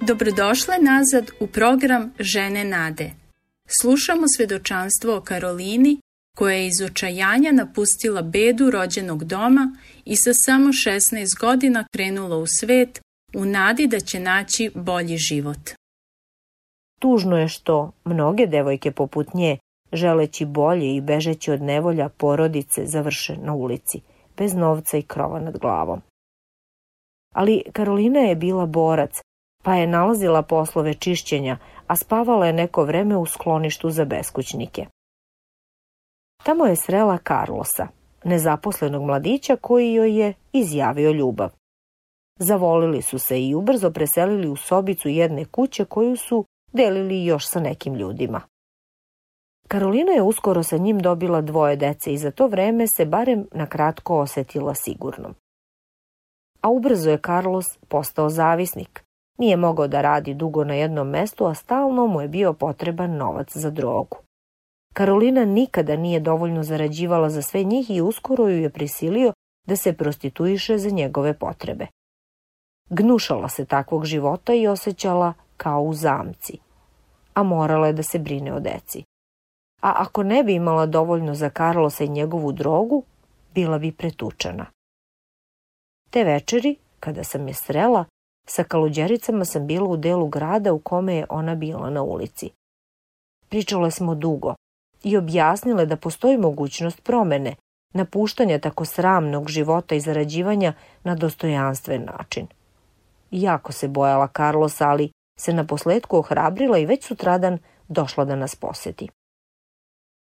Dobrodošle 0.00 0.74
nazad 0.80 1.30
u 1.40 1.46
program 1.46 2.12
Žene 2.18 2.64
nade. 2.64 3.10
Slušamo 3.80 4.22
svedočanstvo 4.36 5.16
o 5.16 5.20
Karolini 5.20 6.00
koja 6.36 6.54
je 6.54 6.66
iz 6.66 6.80
očajanja 6.80 7.52
napustila 7.52 8.22
bedu 8.22 8.70
rođenog 8.70 9.24
doma 9.24 9.76
i 10.04 10.16
sa 10.16 10.30
samo 10.34 10.68
16 10.68 11.40
godina 11.40 11.84
krenula 11.92 12.36
u 12.36 12.46
svet 12.46 13.00
u 13.34 13.44
nadi 13.44 13.86
da 13.86 14.00
će 14.00 14.20
naći 14.20 14.70
bolji 14.74 15.16
život. 15.16 15.70
Tužno 17.00 17.38
je 17.38 17.48
što 17.48 17.92
mnoge 18.04 18.46
devojke 18.46 18.92
poput 18.92 19.34
nje, 19.34 19.58
želeći 19.92 20.44
bolje 20.44 20.96
i 20.96 21.00
bežeći 21.00 21.52
od 21.52 21.62
nevolja 21.62 22.08
porodice, 22.08 22.86
završe 22.86 23.36
na 23.36 23.54
ulici, 23.54 24.00
bez 24.36 24.54
novca 24.54 24.96
i 24.98 25.02
krova 25.02 25.40
nad 25.40 25.58
glavom. 25.58 26.00
Ali 27.34 27.62
Karolina 27.72 28.20
je 28.20 28.36
bila 28.36 28.66
borac 28.66 29.20
pa 29.62 29.74
je 29.74 29.86
nalazila 29.86 30.42
poslove 30.42 30.94
čišćenja, 30.94 31.58
a 31.86 31.96
spavala 31.96 32.46
je 32.46 32.52
neko 32.52 32.84
vreme 32.84 33.16
u 33.16 33.26
skloništu 33.26 33.90
za 33.90 34.04
beskućnike. 34.04 34.86
Tamo 36.42 36.66
je 36.66 36.76
srela 36.76 37.18
Carlosa, 37.28 37.86
nezaposlenog 38.24 39.02
mladića 39.02 39.56
koji 39.56 39.92
joj 39.92 40.20
je 40.20 40.34
izjavio 40.52 41.10
ljubav. 41.10 41.50
Zavolili 42.38 43.02
su 43.02 43.18
se 43.18 43.42
i 43.42 43.54
ubrzo 43.54 43.90
preselili 43.90 44.48
u 44.48 44.56
sobicu 44.56 45.08
jedne 45.08 45.44
kuće 45.44 45.84
koju 45.84 46.16
su 46.16 46.44
delili 46.72 47.24
još 47.24 47.46
sa 47.46 47.60
nekim 47.60 47.94
ljudima. 47.94 48.40
Karolina 49.68 50.12
je 50.12 50.22
uskoro 50.22 50.62
sa 50.62 50.76
njim 50.76 50.98
dobila 50.98 51.40
dvoje 51.40 51.76
dece 51.76 52.12
i 52.12 52.18
za 52.18 52.30
to 52.30 52.46
vreme 52.46 52.86
se 52.86 53.04
barem 53.04 53.46
na 53.52 53.66
kratko 53.66 54.18
osetila 54.18 54.74
sigurnom. 54.74 55.34
A 56.60 56.68
ubrzo 56.68 57.10
je 57.10 57.20
Carlos 57.26 57.78
postao 57.88 58.28
zavisnik, 58.28 59.04
Nije 59.40 59.56
mogao 59.56 59.88
da 59.88 60.00
radi 60.00 60.34
dugo 60.34 60.64
na 60.64 60.74
jednom 60.74 61.08
mestu, 61.08 61.46
a 61.46 61.54
stalno 61.54 62.06
mu 62.06 62.20
je 62.20 62.28
bio 62.28 62.52
potreban 62.52 63.16
novac 63.16 63.56
za 63.56 63.70
drogu. 63.70 64.16
Karolina 65.00 65.44
nikada 65.44 65.96
nije 65.96 66.20
dovoljno 66.20 66.62
zarađivala 66.62 67.30
za 67.30 67.42
sve 67.42 67.64
njih 67.64 67.90
i 67.90 68.00
uskoro 68.00 68.48
ju 68.48 68.62
je 68.62 68.70
prisilio 68.70 69.32
da 69.66 69.76
se 69.76 69.92
prostituiše 69.92 70.78
za 70.78 70.90
njegove 70.90 71.38
potrebe. 71.38 71.86
Gnušala 72.90 73.48
se 73.48 73.64
takvog 73.64 74.04
života 74.04 74.54
i 74.54 74.66
osjećala 74.66 75.32
kao 75.56 75.82
u 75.82 75.94
zamci, 75.94 76.58
a 77.34 77.42
morala 77.42 77.86
je 77.86 77.92
da 77.92 78.02
se 78.02 78.18
brine 78.18 78.52
o 78.52 78.60
deci. 78.60 79.04
A 79.82 79.94
ako 79.96 80.22
ne 80.22 80.44
bi 80.44 80.54
imala 80.54 80.86
dovoljno 80.86 81.34
za 81.34 81.50
Karlosa 81.50 82.04
i 82.04 82.08
njegovu 82.08 82.52
drogu, 82.52 83.02
bila 83.54 83.78
bi 83.78 83.92
pretučena. 83.92 84.66
Te 86.10 86.24
večeri, 86.24 86.76
kada 87.00 87.24
sam 87.24 87.48
je 87.48 87.54
srela, 87.54 88.04
Sa 88.46 88.64
kaluđericama 88.64 89.44
sam 89.44 89.66
bila 89.66 89.88
u 89.88 89.96
delu 89.96 90.28
grada 90.28 90.72
u 90.72 90.78
kome 90.78 91.14
je 91.14 91.26
ona 91.28 91.54
bila 91.54 91.90
na 91.90 92.02
ulici. 92.02 92.50
Pričale 93.48 93.90
smo 93.90 94.14
dugo 94.14 94.54
i 95.04 95.16
objasnile 95.16 95.86
da 95.86 95.96
postoji 95.96 96.38
mogućnost 96.38 97.02
promene, 97.02 97.54
napuštanja 97.94 98.58
tako 98.58 98.84
sramnog 98.84 99.48
života 99.48 99.94
i 99.94 100.00
zarađivanja 100.00 100.72
na 101.04 101.14
dostojanstven 101.14 102.04
način. 102.04 102.46
Jako 103.30 103.72
se 103.72 103.88
bojala 103.88 104.28
Carlosa, 104.36 104.88
ali 104.88 105.10
se 105.38 105.52
na 105.52 105.66
posledku 105.66 106.18
ohrabrila 106.18 106.78
i 106.78 106.86
već 106.86 107.04
sutradan 107.04 107.58
došla 107.88 108.24
da 108.24 108.36
nas 108.36 108.56
poseti. 108.56 109.08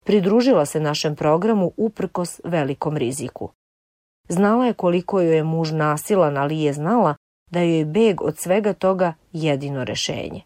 Pridružila 0.05 0.65
se 0.65 0.79
našem 0.79 1.15
programu 1.15 1.71
uprkos 1.77 2.41
velikom 2.43 2.97
riziku. 2.97 3.49
Znala 4.29 4.65
je 4.65 4.73
koliko 4.73 5.21
joj 5.21 5.35
je 5.35 5.43
muž 5.43 5.71
nasilan, 5.71 6.37
ali 6.37 6.59
je 6.59 6.73
znala 6.73 7.15
da 7.51 7.59
joj 7.59 7.85
beg 7.85 8.21
od 8.21 8.37
svega 8.37 8.73
toga 8.73 9.13
jedino 9.31 9.83
rešenje. 9.83 10.41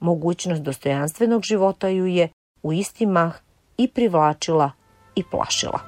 Mogućnost 0.00 0.62
dostojanstvenog 0.62 1.42
života 1.42 1.88
ju 1.88 2.06
je 2.06 2.28
u 2.62 2.72
isti 2.72 3.06
mah 3.06 3.40
i 3.80 3.88
privlačila 3.88 4.72
i 5.14 5.22
plašila. 5.30 5.80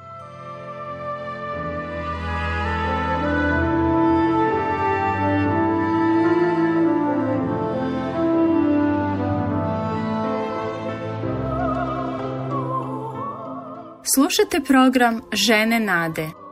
Slušate 14.15 14.61
program 14.67 15.21
Žene 15.33 15.79
nade– 15.79 16.29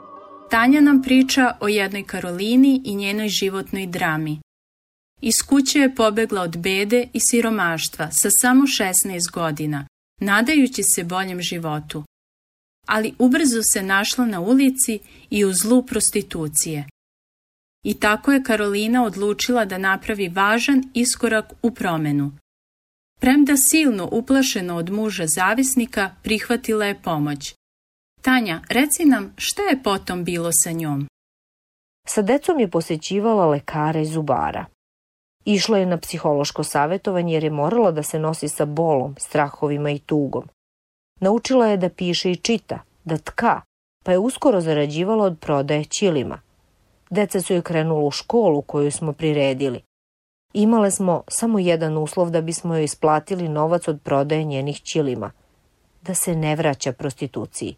Tanja 0.52 0.82
nam 0.82 1.02
priča 1.02 1.58
o 1.60 1.68
jednoj 1.68 2.04
Karolini 2.04 2.82
i 2.86 2.96
njenoj 2.96 3.30
životnoj 3.30 3.88
drami. 3.88 4.40
Iz 5.22 5.34
kuće 5.50 5.80
je 5.80 5.96
pobegla 5.96 6.42
od 6.42 6.58
bede 6.58 7.08
i 7.14 7.20
siromaštva 7.30 8.10
sa 8.12 8.30
samo 8.42 8.64
16 8.64 9.32
godina, 9.34 9.88
nadajući 10.22 10.82
se 10.96 11.04
boljem 11.04 11.42
životu. 11.42 12.04
Ali 12.88 13.14
ubrzo 13.20 13.62
se 13.74 13.84
našla 13.84 14.26
na 14.26 14.40
ulici 14.40 15.00
i 15.30 15.46
u 15.46 15.54
zlu 15.54 15.86
prostitucije. 15.86 16.88
I 17.84 17.94
tako 17.94 18.32
je 18.32 18.44
Karolina 18.44 19.04
odlučila 19.04 19.66
da 19.66 19.78
napravi 19.78 20.30
važan 20.30 20.84
iskorak 20.94 21.54
u 21.62 21.72
promenu. 21.72 22.32
Premda 23.20 23.54
silno 23.72 24.10
uplašeno 24.12 24.76
od 24.76 24.90
muža 24.90 25.26
zavisnika, 25.28 26.16
prihvatila 26.24 26.86
je 26.86 27.02
pomoć. 27.02 27.56
Tanja, 28.22 28.62
reci 28.70 29.06
nam 29.06 29.34
šta 29.38 29.62
je 29.62 29.84
potom 29.84 30.24
bilo 30.24 30.50
sa 30.64 30.72
njom? 30.72 31.08
Sa 32.08 32.22
decom 32.22 32.60
je 32.60 32.72
posećivala 32.72 33.46
lekara 33.46 34.00
i 34.02 34.06
zubara. 34.06 34.66
Išla 35.46 35.78
je 35.78 35.86
na 35.86 35.98
psihološko 35.98 36.64
savjetovanje 36.64 37.34
jer 37.34 37.44
je 37.44 37.50
morala 37.50 37.92
da 37.92 38.04
se 38.04 38.20
nosi 38.20 38.48
sa 38.48 38.66
bolom, 38.66 39.16
strahovima 39.20 39.92
i 39.92 40.00
tugom. 40.00 40.44
Naučila 41.20 41.68
je 41.68 41.78
da 41.78 41.90
piše 41.90 42.32
i 42.32 42.36
čita, 42.36 42.80
da 43.04 43.18
tka, 43.18 43.62
pa 44.04 44.12
je 44.12 44.20
uskoro 44.20 44.62
zarađivala 44.62 45.26
od 45.26 45.40
prodaje 45.40 45.84
ćilima. 45.84 46.42
Deca 47.10 47.42
su 47.42 47.54
joj 47.54 47.62
krenula 47.62 48.02
u 48.02 48.12
školu 48.12 48.62
koju 48.62 48.92
smo 48.92 49.14
priredili. 49.14 49.82
Imale 50.54 50.92
smo 50.92 51.24
samo 51.28 51.60
jedan 51.60 51.98
uslov 51.98 52.30
da 52.30 52.42
bismo 52.42 52.76
joj 52.76 52.84
isplatili 52.84 53.50
novac 53.50 53.88
od 53.88 54.00
prodaje 54.04 54.44
njenih 54.44 54.82
ćilima. 54.82 55.32
Da 56.02 56.14
se 56.14 56.36
ne 56.36 56.56
vraća 56.56 56.94
prostituciji 56.94 57.76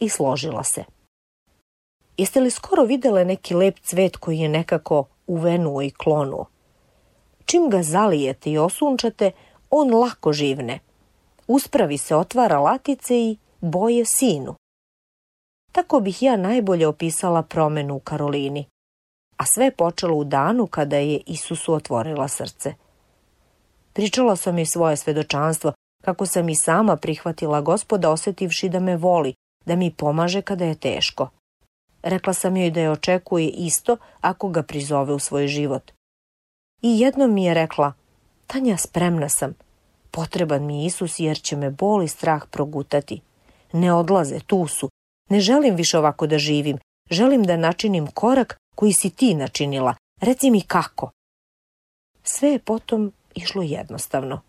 i 0.00 0.08
složila 0.08 0.64
se. 0.64 0.84
Jeste 2.16 2.40
li 2.40 2.50
skoro 2.50 2.84
videle 2.84 3.24
neki 3.24 3.54
lep 3.54 3.78
cvet 3.78 4.16
koji 4.16 4.38
je 4.38 4.48
nekako 4.48 5.04
uvenuo 5.26 5.82
i 5.82 5.90
klonuo? 5.90 6.46
Čim 7.50 7.70
ga 7.70 7.82
zalijete 7.82 8.50
i 8.50 8.58
osunčate, 8.58 9.30
on 9.70 9.94
lako 9.94 10.32
živne. 10.32 10.78
Uspravi 11.46 11.98
se 11.98 12.16
otvara 12.16 12.58
latice 12.58 13.14
i 13.14 13.36
boje 13.60 14.04
sinu. 14.04 14.54
Tako 15.72 16.00
bih 16.00 16.22
ja 16.22 16.36
najbolje 16.36 16.86
opisala 16.86 17.42
promenu 17.42 17.94
u 17.94 18.00
Karolini. 18.00 18.66
A 19.36 19.46
sve 19.46 19.64
je 19.64 19.76
počelo 19.76 20.16
u 20.16 20.24
danu 20.24 20.66
kada 20.66 20.96
je 20.96 21.20
Isusu 21.26 21.74
otvorila 21.74 22.28
srce. 22.28 22.74
Pričala 23.92 24.36
sam 24.36 24.58
i 24.58 24.66
svoje 24.66 24.96
svedočanstvo, 24.96 25.72
kako 26.04 26.26
sam 26.26 26.48
i 26.48 26.54
sama 26.54 26.96
prihvatila 26.96 27.60
gospoda 27.60 28.10
osetivši 28.10 28.68
da 28.68 28.80
me 28.80 28.96
voli, 28.96 29.34
da 29.66 29.76
mi 29.76 29.94
pomaže 29.94 30.42
kada 30.42 30.64
je 30.64 30.74
teško. 30.74 31.28
Rekla 32.02 32.32
sam 32.32 32.56
joj 32.56 32.70
da 32.70 32.80
je 32.80 32.90
očekuje 32.90 33.48
isto 33.48 33.96
ako 34.20 34.48
ga 34.48 34.62
prizove 34.62 35.14
u 35.14 35.18
svoj 35.18 35.46
život. 35.46 35.92
I 36.82 37.00
jednom 37.00 37.34
mi 37.34 37.44
je 37.44 37.54
rekla, 37.54 37.92
Tanja, 38.46 38.76
spremna 38.76 39.28
sam. 39.28 39.54
Potreban 40.10 40.66
mi 40.66 40.80
je 40.80 40.86
Isus 40.86 41.18
jer 41.18 41.40
će 41.40 41.56
me 41.56 41.70
bol 41.70 42.02
i 42.02 42.08
strah 42.08 42.42
progutati. 42.50 43.20
Ne 43.72 43.92
odlaze, 43.92 44.40
tu 44.46 44.66
su. 44.66 44.88
Ne 45.28 45.40
želim 45.40 45.74
više 45.76 45.98
ovako 45.98 46.26
da 46.26 46.38
živim. 46.38 46.78
Želim 47.10 47.42
da 47.42 47.56
načinim 47.56 48.06
korak 48.06 48.56
koji 48.74 48.92
si 48.92 49.10
ti 49.10 49.34
načinila. 49.34 49.94
Reci 50.20 50.50
mi 50.50 50.60
kako. 50.60 51.10
Sve 52.22 52.48
je 52.48 52.58
potom 52.58 53.12
išlo 53.34 53.62
jednostavno. 53.62 54.40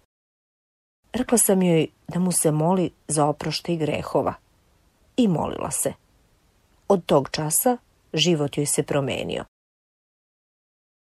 Rekla 1.14 1.38
sam 1.38 1.62
joj 1.62 1.88
da 2.08 2.20
mu 2.20 2.32
se 2.32 2.52
moli 2.52 2.92
za 3.08 3.26
oprošte 3.26 3.74
i 3.74 3.78
grehova. 3.78 4.34
I 5.18 5.28
molila 5.28 5.72
se. 5.72 5.94
Od 6.88 7.06
tog 7.06 7.30
časa 7.30 7.78
život 8.14 8.58
joj 8.58 8.66
se 8.66 8.84
promenio. 8.84 9.46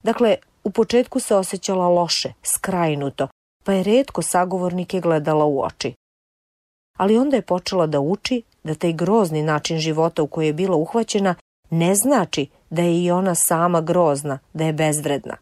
Dakle, 0.03 0.37
u 0.64 0.71
početku 0.71 1.21
se 1.21 1.35
osjećala 1.35 1.88
loše, 1.88 2.33
skrajnuto, 2.42 3.29
pa 3.64 3.73
je 3.73 3.83
redko 3.83 4.23
sagovornike 4.23 5.01
gledala 5.01 5.44
u 5.44 5.61
oči. 5.62 5.94
Ali 6.99 7.18
onda 7.18 7.37
je 7.37 7.42
počela 7.42 7.87
da 7.87 8.01
uči 8.01 8.42
da 8.64 8.75
taj 8.75 8.92
grozni 8.92 9.42
način 9.42 9.79
života 9.79 10.23
u 10.23 10.27
koji 10.27 10.47
je 10.47 10.53
bila 10.53 10.77
uhvaćena 10.77 11.35
ne 11.71 11.94
znači 11.94 12.47
da 12.71 12.83
je 12.83 13.05
i 13.05 13.11
ona 13.11 13.35
sama 13.35 13.81
grozna, 13.81 14.38
da 14.53 14.64
je 14.64 14.73
bezvredna. 14.73 15.37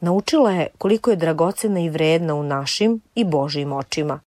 Naučila 0.00 0.50
je 0.50 0.68
koliko 0.78 1.10
je 1.10 1.16
dragocena 1.16 1.80
i 1.80 1.90
vredna 1.90 2.34
u 2.34 2.42
našim 2.42 3.00
i 3.14 3.24
Božim 3.24 3.72
očima. 3.72 4.20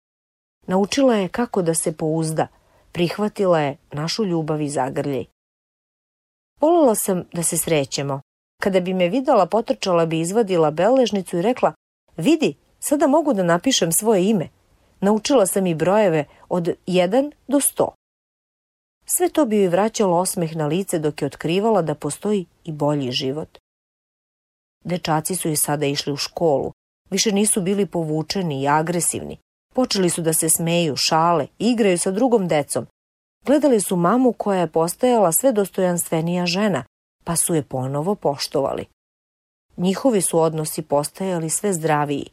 Naučila 0.67 1.15
je 1.15 1.27
kako 1.27 1.61
da 1.61 1.73
se 1.73 1.97
pouzda, 1.97 2.47
prihvatila 2.91 3.59
je 3.59 3.77
našu 3.91 4.25
ljubav 4.25 4.61
i 4.61 4.69
zagrljaj. 4.69 5.25
Volela 6.61 6.95
sam 6.95 7.23
da 7.33 7.43
se 7.43 7.57
srećemo. 7.57 8.21
Kada 8.61 8.79
bi 8.79 8.93
me 8.93 9.09
videla, 9.09 9.45
potrčala 9.45 10.05
bi 10.05 10.19
izvadila 10.19 10.71
beležnicu 10.71 11.37
i 11.37 11.41
rekla, 11.41 11.73
vidi, 12.17 12.55
sada 12.79 13.07
mogu 13.07 13.33
da 13.33 13.43
napišem 13.43 13.91
svoje 13.91 14.29
ime. 14.29 14.49
Naučila 15.01 15.45
sam 15.45 15.67
i 15.67 15.75
brojeve 15.75 16.25
od 16.49 16.69
1 16.87 17.31
do 17.47 17.59
100. 17.59 17.89
Sve 19.05 19.29
to 19.29 19.45
bi 19.45 19.57
joj 19.57 19.67
vraćalo 19.67 20.17
osmeh 20.17 20.55
na 20.55 20.67
lice 20.67 20.99
dok 20.99 21.21
je 21.21 21.25
otkrivala 21.25 21.81
da 21.81 21.95
postoji 21.95 22.45
i 22.63 22.71
bolji 22.71 23.11
život. 23.11 23.57
Dečaci 24.83 25.35
su 25.35 25.49
i 25.49 25.55
sada 25.55 25.85
išli 25.85 26.13
u 26.13 26.17
školu. 26.17 26.71
Više 27.09 27.31
nisu 27.31 27.61
bili 27.61 27.85
povučeni 27.85 28.61
i 28.61 28.67
agresivni. 28.67 29.37
Počeli 29.73 30.09
su 30.09 30.21
da 30.21 30.33
se 30.33 30.49
smeju, 30.49 30.95
šale, 30.95 31.47
igraju 31.59 31.97
sa 31.97 32.11
drugom 32.11 32.47
decom. 32.47 32.85
Gledali 33.45 33.81
su 33.81 33.95
mamu 33.95 34.33
koja 34.33 34.59
je 34.59 34.67
postajala 34.67 35.31
sve 35.31 35.51
dostojanstvenija 35.51 36.45
žena, 36.45 36.83
pa 37.25 37.35
su 37.35 37.55
je 37.55 37.63
ponovo 37.63 38.15
poštovali. 38.15 38.85
Njihovi 39.77 40.21
su 40.21 40.39
odnosi 40.39 40.81
postajali 40.81 41.49
sve 41.49 41.73
zdraviji. 41.73 42.29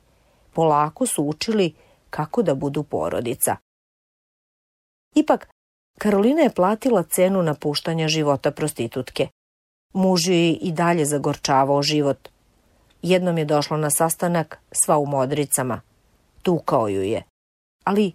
Polako 0.52 1.07
su 1.07 1.24
učili 1.24 1.74
kako 2.11 2.42
da 2.42 2.55
budu 2.55 2.83
porodica. 2.83 3.57
Ipak, 5.14 5.48
Karolina 5.98 6.42
je 6.42 6.55
platila 6.55 7.02
cenu 7.02 7.42
napuštanja 7.42 8.09
života 8.09 8.50
prostitutke. 8.50 9.28
Muž 9.92 10.28
joj 10.28 10.59
i 10.61 10.72
dalje 10.72 11.05
zagorčavao 11.05 11.83
život. 11.83 12.28
Jednom 13.02 13.38
je 13.38 13.44
došla 13.44 13.76
na 13.76 13.90
sastanak 13.90 14.59
sva 14.72 14.98
u 14.98 15.07
modricama. 15.07 15.81
Tukao 16.42 16.88
ju 16.88 17.02
je. 17.02 17.22
Ali 17.85 18.12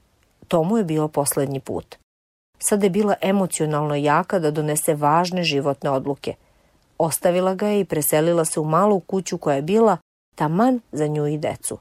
to 0.47 0.63
mu 0.63 0.77
je 0.77 0.83
bio 0.83 1.07
poslednji 1.07 1.59
put. 1.59 1.95
Sada 2.59 2.85
je 2.85 2.89
bila 2.89 3.15
emocionalno 3.21 3.95
jaka 3.95 4.39
da 4.39 4.51
donese 4.51 4.95
važne 4.95 5.43
životne 5.43 5.89
odluke. 5.89 6.35
Ostavila 6.99 7.55
ga 7.55 7.67
je 7.67 7.79
i 7.79 7.85
preselila 7.85 8.45
se 8.45 8.59
u 8.59 8.63
malu 8.65 8.99
kuću 8.99 9.37
koja 9.37 9.55
je 9.55 9.61
bila 9.61 9.97
taman 10.35 10.79
za 10.91 11.07
nju 11.07 11.27
i 11.27 11.37
decu. 11.37 11.77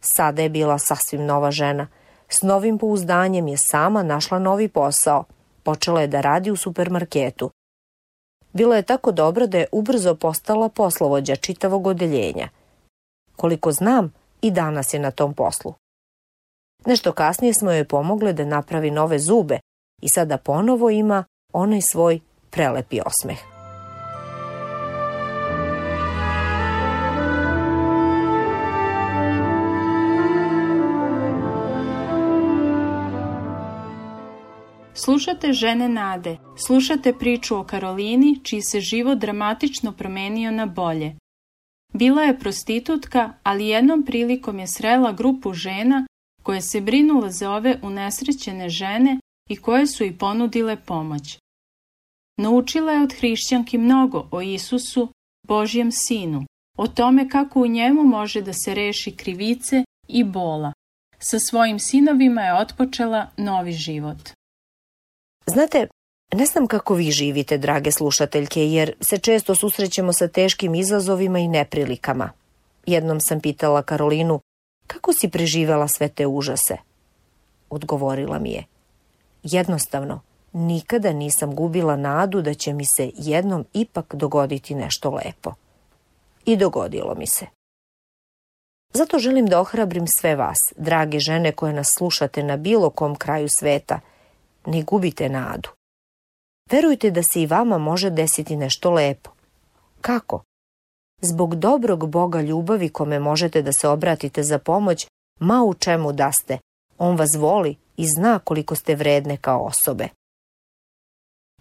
Sada 0.00 0.42
je 0.42 0.48
bila 0.48 0.78
sasvim 0.78 1.24
nova 1.24 1.50
žena. 1.50 1.86
S 2.28 2.42
novim 2.42 2.78
pouzdanjem 2.78 3.48
je 3.48 3.56
sama 3.56 4.02
našla 4.02 4.38
novi 4.38 4.68
posao. 4.68 5.24
Počela 5.62 6.00
je 6.00 6.06
da 6.06 6.20
radi 6.20 6.50
u 6.50 6.56
supermarketu. 6.56 7.50
Bila 8.52 8.76
je 8.76 8.82
tako 8.82 9.12
dobra 9.12 9.46
da 9.46 9.58
je 9.58 9.66
ubrzo 9.72 10.14
postala 10.14 10.68
poslovođa 10.68 11.36
čitavog 11.36 11.86
odeljenja. 11.86 12.48
Koliko 13.36 13.72
znam, 13.72 14.12
i 14.42 14.50
danas 14.50 14.94
je 14.94 15.00
na 15.00 15.10
tom 15.10 15.34
poslu. 15.34 15.74
Nešto 16.86 17.12
kasnije 17.12 17.54
smo 17.54 17.72
joj 17.72 17.84
pomogle 17.84 18.32
da 18.32 18.44
napravi 18.44 18.90
nove 18.90 19.18
zube 19.18 19.58
i 20.02 20.08
sada 20.08 20.36
ponovo 20.38 20.90
ima 20.90 21.24
onaj 21.52 21.80
svoj 21.80 22.20
prelepi 22.50 23.00
osmeh. 23.00 23.51
Slušate 34.94 35.52
žene 35.52 35.88
nade, 35.88 36.36
slušate 36.66 37.12
priču 37.18 37.56
o 37.56 37.64
Karolini, 37.64 38.40
čiji 38.42 38.62
se 38.62 38.80
život 38.80 39.18
dramatično 39.18 39.92
promenio 39.92 40.50
na 40.50 40.66
bolje. 40.66 41.16
Bila 41.92 42.22
je 42.22 42.38
prostitutka, 42.38 43.32
ali 43.42 43.68
jednom 43.68 44.02
prilikom 44.02 44.58
je 44.58 44.66
srela 44.66 45.12
grupu 45.12 45.52
žena 45.52 46.06
koje 46.42 46.60
se 46.60 46.80
brinule 46.80 47.30
za 47.30 47.50
ove 47.50 47.78
unesrećene 47.82 48.68
žene 48.68 49.18
i 49.48 49.56
koje 49.56 49.86
su 49.86 50.04
i 50.04 50.18
ponudile 50.18 50.76
pomoć. 50.76 51.38
Naučila 52.36 52.92
je 52.92 53.02
od 53.02 53.12
hrišćanki 53.12 53.78
mnogo 53.78 54.28
o 54.30 54.42
Isusu, 54.42 55.08
Božjem 55.46 55.92
sinu, 55.92 56.44
o 56.78 56.86
tome 56.86 57.28
kako 57.28 57.60
u 57.60 57.66
njemu 57.66 58.04
može 58.04 58.42
da 58.42 58.52
se 58.52 58.74
reši 58.74 59.16
krivice 59.16 59.84
i 60.08 60.24
bola. 60.24 60.72
Sa 61.18 61.38
svojim 61.38 61.78
sinovima 61.78 62.40
je 62.40 62.54
otpočela 62.54 63.30
novi 63.36 63.72
život. 63.72 64.18
Znate, 65.52 65.86
ne 66.34 66.46
znam 66.46 66.66
kako 66.66 66.94
vi 66.94 67.10
živite, 67.10 67.58
drage 67.58 67.92
slušateljke, 67.92 68.66
jer 68.66 68.92
se 69.00 69.18
često 69.18 69.54
susrećemo 69.54 70.12
sa 70.12 70.28
teškim 70.28 70.74
izazovima 70.74 71.38
i 71.38 71.48
neprilikama. 71.48 72.30
Jednom 72.86 73.20
sam 73.20 73.40
pitala 73.40 73.82
Karolinu, 73.82 74.40
kako 74.86 75.12
si 75.12 75.28
preživela 75.28 75.88
sve 75.88 76.08
te 76.08 76.26
užase? 76.26 76.76
Odgovorila 77.70 78.38
mi 78.38 78.50
je, 78.50 78.64
jednostavno, 79.42 80.20
nikada 80.52 81.12
nisam 81.12 81.54
gubila 81.54 81.96
nadu 81.96 82.42
da 82.42 82.54
će 82.54 82.72
mi 82.72 82.84
se 82.96 83.10
jednom 83.14 83.64
ipak 83.72 84.14
dogoditi 84.14 84.74
nešto 84.74 85.10
lepo. 85.10 85.54
I 86.44 86.56
dogodilo 86.56 87.14
mi 87.14 87.26
se. 87.26 87.46
Zato 88.92 89.18
želim 89.18 89.46
da 89.46 89.60
ohrabrim 89.60 90.06
sve 90.06 90.36
vas, 90.36 90.58
drage 90.76 91.18
žene 91.18 91.52
koje 91.52 91.72
nas 91.72 91.88
slušate 91.98 92.42
na 92.42 92.56
bilo 92.56 92.90
kom 92.90 93.16
kraju 93.16 93.48
sveta– 93.48 94.00
ne 94.66 94.82
gubite 94.82 95.28
nadu. 95.28 95.68
Verujte 96.70 97.10
da 97.10 97.22
se 97.22 97.42
i 97.42 97.46
vama 97.46 97.78
može 97.78 98.10
desiti 98.10 98.56
nešto 98.56 98.90
lepo. 98.90 99.30
Kako? 100.00 100.42
Zbog 101.20 101.54
dobrog 101.54 102.08
Boga 102.08 102.40
ljubavi 102.40 102.88
kome 102.88 103.18
možete 103.18 103.62
da 103.62 103.72
se 103.72 103.88
obratite 103.88 104.42
za 104.42 104.58
pomoć, 104.58 105.06
ma 105.40 105.64
u 105.64 105.74
čemu 105.74 106.12
da 106.12 106.32
ste, 106.32 106.58
on 106.98 107.16
vas 107.16 107.34
voli 107.34 107.76
i 107.96 108.06
zna 108.08 108.38
koliko 108.38 108.74
ste 108.74 108.94
vredne 108.94 109.36
kao 109.36 109.64
osobe. 109.64 110.08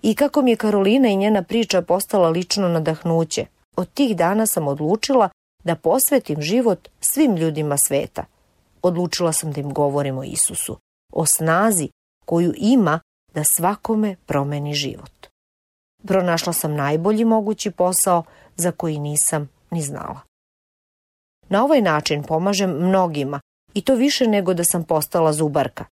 I 0.01 0.15
kako 0.15 0.41
mi 0.41 0.51
je 0.51 0.57
Karolina 0.57 1.07
i 1.07 1.15
njena 1.15 1.43
priča 1.43 1.81
postala 1.81 2.29
lično 2.29 2.67
nadahnuće, 2.67 3.45
od 3.75 3.89
tih 3.93 4.15
dana 4.17 4.45
sam 4.45 4.67
odlučila 4.67 5.29
da 5.63 5.75
posvetim 5.75 6.41
život 6.41 6.89
svim 6.99 7.35
ljudima 7.35 7.77
sveta. 7.87 8.25
Odlučila 8.81 9.33
sam 9.33 9.51
da 9.51 9.61
im 9.61 9.73
govorim 9.73 10.17
o 10.17 10.23
Isusu, 10.23 10.77
o 11.13 11.25
snazi 11.25 11.89
koju 12.31 12.53
ima 12.57 12.99
da 13.33 13.43
svakome 13.43 14.15
promeni 14.25 14.73
život. 14.73 15.27
Pronašla 16.07 16.53
sam 16.53 16.75
najbolji 16.75 17.25
mogući 17.25 17.71
posao 17.71 18.23
za 18.55 18.71
koji 18.71 18.99
nisam 18.99 19.49
ni 19.71 19.81
znala. 19.81 20.19
Na 21.49 21.63
ovaj 21.63 21.81
način 21.81 22.23
pomažem 22.23 22.69
mnogima 22.69 23.39
i 23.73 23.81
to 23.81 23.95
više 23.95 24.27
nego 24.27 24.53
da 24.53 24.63
sam 24.63 24.83
postala 24.83 25.33
zubarka. 25.33 25.85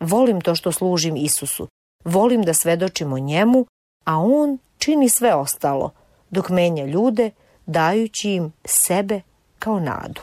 Volim 0.00 0.40
to 0.40 0.54
što 0.54 0.72
služim 0.72 1.16
Isusu, 1.16 1.68
volim 2.04 2.42
da 2.42 2.54
svedočim 2.54 3.12
o 3.12 3.18
njemu 3.18 3.66
a 4.04 4.18
on 4.18 4.58
čini 4.78 5.08
sve 5.08 5.34
ostalo, 5.34 5.90
dok 6.30 6.48
menja 6.48 6.84
ljude, 6.84 7.30
dajući 7.66 8.30
im 8.30 8.52
sebe 8.64 9.20
kao 9.58 9.80
nadu. 9.80 10.20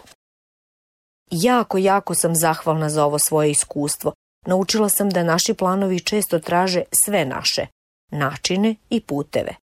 Jako, 1.32 1.78
jako 1.78 2.16
sam 2.16 2.36
zahvalna 2.36 2.90
za 2.90 3.06
ovo 3.06 3.20
svoje 3.20 3.52
iskustvo. 3.52 4.14
Naučila 4.46 4.90
sam 4.90 5.10
da 5.10 5.24
naši 5.24 5.54
planovi 5.54 6.00
često 6.00 6.40
traže 6.40 6.84
sve 7.06 7.26
naše, 7.26 7.68
načine 8.12 8.76
i 8.90 9.02
puteve. 9.02 9.56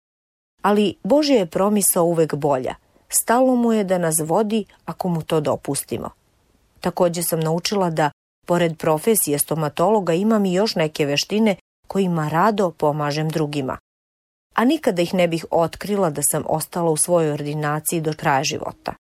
Ali 0.61 0.95
Božja 1.03 1.37
je 1.37 1.45
promisao 1.45 2.03
uvek 2.03 2.35
bolja. 2.35 2.75
Stalo 3.09 3.55
mu 3.55 3.73
je 3.73 3.83
da 3.83 3.97
nas 3.97 4.15
vodi 4.19 4.65
ako 4.85 5.07
mu 5.07 5.21
to 5.21 5.41
dopustimo. 5.41 6.09
Takođe 6.79 7.23
sam 7.23 7.39
naučila 7.39 7.89
da, 7.89 8.11
pored 8.47 8.77
profesije 8.77 9.39
stomatologa, 9.39 10.13
imam 10.13 10.45
i 10.45 10.53
još 10.53 10.75
neke 10.75 11.05
veštine 11.05 11.55
kojima 11.87 12.29
rado 12.29 12.71
pomažem 12.71 13.29
drugima. 13.29 13.77
A 14.55 14.65
nikada 14.65 15.01
ih 15.01 15.13
ne 15.13 15.27
bih 15.27 15.45
otkrila 15.51 16.09
da 16.09 16.21
sam 16.21 16.43
ostala 16.47 16.91
u 16.91 16.97
svojoj 16.97 17.31
ordinaciji 17.31 18.01
do 18.01 18.13
kraja 18.13 18.43
života. 18.43 18.93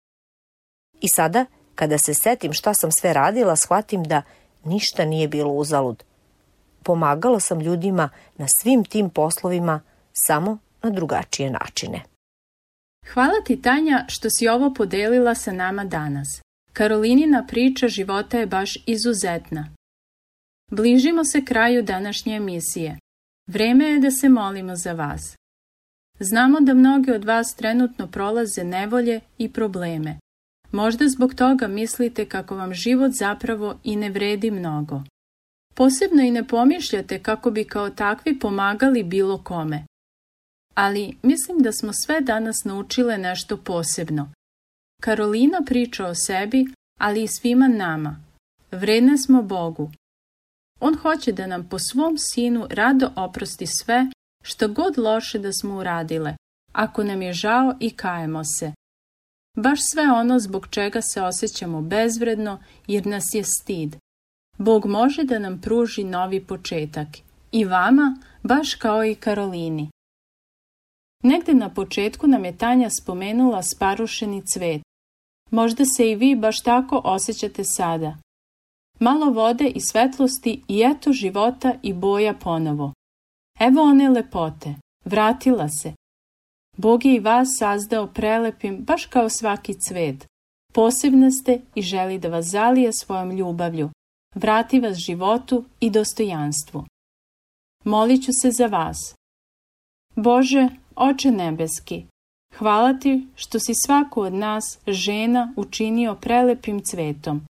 I 1.01 1.07
sada, 1.15 1.45
kada 1.75 1.97
se 1.97 2.13
setim 2.13 2.53
šta 2.53 2.73
sam 2.73 2.91
sve 2.91 3.13
radila, 3.13 3.55
shvatim 3.55 4.03
da 4.03 4.21
ništa 4.63 5.05
nije 5.05 5.27
bilo 5.27 5.53
uzalud. 5.53 6.03
Pomagala 6.83 7.39
sam 7.39 7.59
ljudima 7.59 8.09
na 8.37 8.45
svim 8.61 8.83
tim 8.83 9.09
poslovima 9.09 9.81
samo 10.13 10.57
na 10.83 10.89
drugačije 10.89 11.49
načine. 11.49 12.01
Hvala 13.13 13.41
ti 13.45 13.61
Tanja 13.61 14.05
što 14.07 14.29
si 14.29 14.47
ovo 14.47 14.73
podelila 14.73 15.35
sa 15.35 15.51
nama 15.51 15.85
danas. 15.85 16.41
Karolinina 16.73 17.45
priča 17.47 17.87
života 17.87 18.39
je 18.39 18.47
baš 18.47 18.77
izuzetna. 18.85 19.69
Bližimo 20.71 21.25
se 21.25 21.45
kraju 21.45 21.83
današnje 21.83 22.35
emisije. 22.35 22.97
Vreme 23.47 23.85
je 23.85 23.99
da 23.99 24.11
se 24.11 24.29
molimo 24.29 24.75
za 24.75 24.93
vas. 24.93 25.35
Znamo 26.19 26.59
da 26.59 26.73
mnogi 26.73 27.11
od 27.11 27.25
vas 27.25 27.55
trenutno 27.55 28.07
prolaze 28.07 28.63
nevolje 28.63 29.19
i 29.37 29.53
probleme. 29.53 30.19
Možda 30.71 31.09
zbog 31.09 31.33
toga 31.33 31.67
mislite 31.67 32.25
kako 32.25 32.55
vam 32.55 32.73
život 32.73 33.11
zapravo 33.11 33.79
i 33.83 33.95
ne 33.95 34.09
vredi 34.09 34.51
mnogo. 34.51 35.01
Posebno 35.75 36.23
i 36.23 36.31
ne 36.31 36.47
pomišljate 36.47 37.23
kako 37.23 37.51
bi 37.51 37.63
kao 37.63 37.89
takvi 37.89 38.39
pomagali 38.39 39.03
bilo 39.03 39.43
kome. 39.43 39.85
Ali 40.75 41.17
mislim 41.23 41.59
da 41.59 41.71
smo 41.71 41.93
sve 41.93 42.21
danas 42.21 42.63
naučile 42.65 43.17
nešto 43.17 43.57
posebno. 43.57 44.31
Karolina 45.01 45.61
priča 45.65 46.07
o 46.07 46.15
sebi, 46.15 46.65
ali 46.99 47.23
i 47.23 47.27
svima 47.27 47.67
nama. 47.67 48.19
Vredne 48.71 49.17
smo 49.17 49.41
Bogu. 49.41 49.91
On 50.79 50.95
hoće 50.95 51.31
da 51.31 51.47
nam 51.47 51.69
po 51.69 51.79
svom 51.79 52.17
sinu 52.17 52.67
rado 52.69 53.11
oprosti 53.15 53.67
sve 53.67 54.07
što 54.43 54.67
god 54.67 54.97
loše 54.97 55.39
da 55.39 55.53
smo 55.53 55.77
uradile, 55.77 56.35
ako 56.73 57.03
nam 57.03 57.21
je 57.21 57.33
žao 57.33 57.75
i 57.79 57.89
kajemo 57.89 58.43
se. 58.43 58.73
Baš 59.63 59.79
sve 59.91 60.11
ono 60.11 60.39
zbog 60.39 60.67
čega 60.67 61.01
se 61.01 61.21
osjećamo 61.21 61.81
bezvredno 61.81 62.59
jer 62.87 63.05
nas 63.05 63.23
je 63.33 63.43
stid. 63.43 63.95
Bog 64.57 64.85
može 64.85 65.23
da 65.23 65.39
nam 65.39 65.61
pruži 65.61 66.03
novi 66.03 66.45
početak. 66.45 67.07
I 67.51 67.65
vama, 67.65 68.17
baš 68.43 68.75
kao 68.75 69.05
i 69.05 69.15
Karolini. 69.15 69.89
Negde 71.23 71.53
na 71.53 71.73
početku 71.73 72.27
nam 72.27 72.45
je 72.45 72.57
Tanja 72.57 72.89
spomenula 72.89 73.63
sparušeni 73.63 74.45
cvet. 74.45 74.81
Možda 75.51 75.85
se 75.85 76.11
i 76.11 76.15
vi 76.15 76.35
baš 76.35 76.61
tako 76.61 77.01
osjećate 77.03 77.63
sada. 77.63 78.17
Malo 78.99 79.31
vode 79.31 79.67
i 79.67 79.81
svetlosti 79.81 80.61
i 80.67 80.83
eto 80.83 81.13
života 81.13 81.73
i 81.83 81.93
boja 81.93 82.33
ponovo. 82.33 82.93
Evo 83.59 83.81
one 83.81 84.09
lepote. 84.09 84.75
Vratila 85.05 85.69
se. 85.69 85.98
Bog 86.81 87.05
je 87.05 87.15
i 87.15 87.19
vas 87.19 87.47
sazdao 87.57 88.07
prelepim 88.07 88.77
baš 88.77 89.05
kao 89.05 89.29
svaki 89.29 89.73
cvet. 89.73 90.27
Posebna 90.73 91.31
ste 91.31 91.61
i 91.75 91.81
želi 91.81 92.19
da 92.19 92.29
vas 92.29 92.45
zalije 92.45 92.93
svojom 92.93 93.31
ljubavlju. 93.31 93.89
Vrati 94.35 94.79
vas 94.79 94.97
životu 94.97 95.65
i 95.79 95.89
dostojanstvu. 95.89 96.83
Molit 97.85 98.25
ću 98.25 98.33
se 98.33 98.51
za 98.51 98.65
vas. 98.65 99.15
Bože, 100.15 100.69
Oče 100.95 101.31
nebeski, 101.31 102.05
hvala 102.57 102.93
ti 102.93 103.27
što 103.35 103.59
si 103.59 103.73
svaku 103.85 104.21
od 104.21 104.33
nas, 104.33 104.79
žena, 104.87 105.53
učinio 105.55 106.15
prelepim 106.15 106.83
cvetom. 106.83 107.41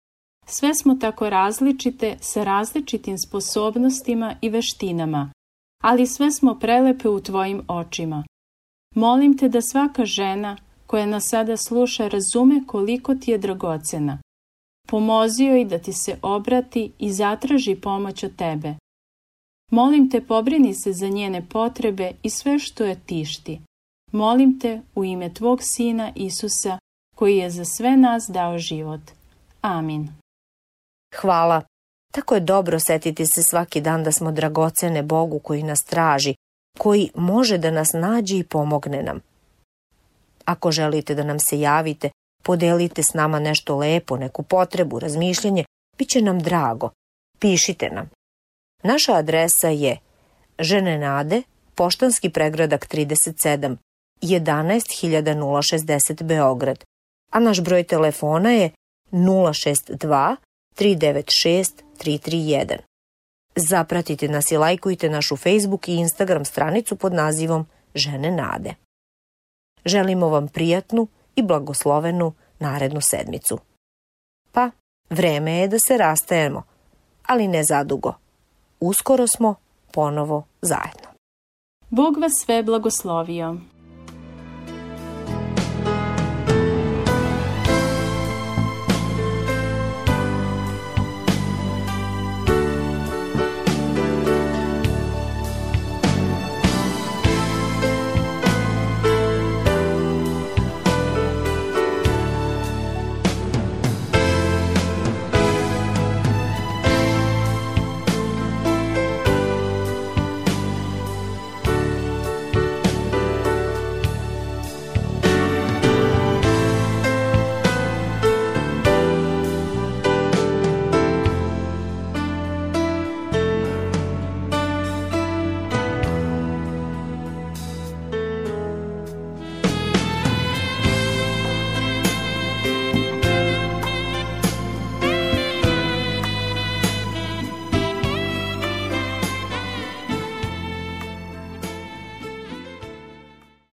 Sve 0.46 0.76
smo 0.76 0.96
tako 0.96 1.30
različite 1.30 2.18
sa 2.22 2.44
različitim 2.44 3.18
sposobnostima 3.18 4.36
i 4.42 4.50
veštinama, 4.50 5.32
ali 5.84 6.08
sve 6.08 6.32
smo 6.32 6.60
prelepe 6.60 7.10
u 7.10 7.20
tvojim 7.20 7.62
očima. 7.68 8.24
Molim 8.96 9.38
te 9.38 9.50
da 9.50 9.62
svaka 9.62 10.06
žena 10.06 10.58
koja 10.88 11.06
nas 11.06 11.30
sada 11.30 11.58
sluša 11.58 12.08
razume 12.08 12.64
koliko 12.68 13.16
ti 13.16 13.32
je 13.32 13.38
dragocena. 13.38 14.18
Pomozi 14.88 15.44
joj 15.44 15.66
da 15.66 15.80
ti 15.80 15.94
se 15.94 16.18
obrati 16.22 16.92
i 17.00 17.12
zatraži 17.12 17.76
pomoć 17.76 18.24
od 18.24 18.36
tebe. 18.36 18.76
Molim 19.72 20.10
te 20.10 20.22
pobrini 20.22 20.74
se 20.74 20.94
za 20.94 21.08
njene 21.08 21.46
potrebe 21.50 22.12
i 22.24 22.30
sve 22.30 22.60
što 22.60 22.84
je 22.84 23.00
tišti. 23.06 23.62
Molim 24.12 24.60
te 24.60 24.82
u 24.96 25.06
ime 25.06 25.34
Tvog 25.34 25.60
Sina 25.62 26.12
Isusa, 26.16 26.78
koji 27.16 27.38
je 27.38 27.50
za 27.50 27.66
sve 27.66 27.98
nas 27.98 28.30
dao 28.30 28.58
život. 28.58 29.02
Amin. 29.62 30.10
Hvala. 31.16 31.62
Tako 32.14 32.36
je 32.36 32.42
dobro 32.42 32.80
setiti 32.80 33.26
se 33.26 33.44
svaki 33.44 33.82
dan 33.82 34.04
da 34.04 34.12
smo 34.12 34.32
dragocene 34.32 35.04
Bogu 35.04 35.40
koji 35.40 35.64
nas 35.64 35.84
traži, 35.84 36.36
koji 36.80 37.10
može 37.16 37.58
da 37.58 37.72
nas 37.72 37.94
nađe 37.94 38.38
i 38.38 38.44
pomogne 38.44 39.04
nam. 39.04 39.20
Ako 40.46 40.72
želite 40.72 41.16
da 41.16 41.24
nam 41.24 41.40
se 41.40 41.60
javite, 41.60 42.10
podelite 42.44 43.04
s 43.04 43.14
nama 43.14 43.40
nešto 43.40 43.78
lepo, 43.78 44.18
neku 44.18 44.44
potrebu, 44.44 45.00
razmišljanje, 45.00 45.66
bit 45.98 46.10
će 46.10 46.22
nam 46.22 46.40
drago. 46.40 46.90
Pišite 47.40 47.90
nam. 47.90 48.10
Naša 48.84 49.16
adresa 49.16 49.68
je 49.68 49.98
Žene 50.60 50.98
Nade, 50.98 51.42
Poštanski 51.76 52.30
pregradak 52.30 52.88
37, 52.88 53.78
11060 54.22 56.24
Beograd, 56.24 56.84
a 57.32 57.40
naš 57.40 57.62
broj 57.62 57.84
telefona 57.84 58.52
je 58.52 58.72
062 59.12 60.36
396 60.80 61.72
331. 62.00 62.89
Zapratite 63.62 64.28
nas 64.28 64.52
i 64.52 64.58
lajkujte 64.58 65.10
našu 65.10 65.38
Facebook 65.38 65.88
i 65.88 65.96
Instagram 65.96 66.46
stranicu 66.46 66.96
pod 66.96 67.14
nazivom 67.14 67.66
Žene 67.96 68.32
Nade. 68.32 68.76
Želimo 69.86 70.30
vam 70.30 70.48
prijatnu 70.48 71.08
i 71.36 71.42
blagoslovenu 71.42 72.34
narednu 72.60 73.02
sedmicu. 73.02 73.60
Pa, 74.52 74.70
vreme 75.10 75.52
je 75.52 75.68
da 75.68 75.80
se 75.80 75.98
rastajemo, 75.98 76.64
ali 77.28 77.48
ne 77.48 77.64
zadugo. 77.64 78.14
Uskoro 78.80 79.28
smo 79.28 79.56
ponovo 79.92 80.44
zajedno. 80.62 81.10
Bog 81.90 82.18
vas 82.18 82.34
sve 82.46 82.64
blagoslovio. 82.64 83.58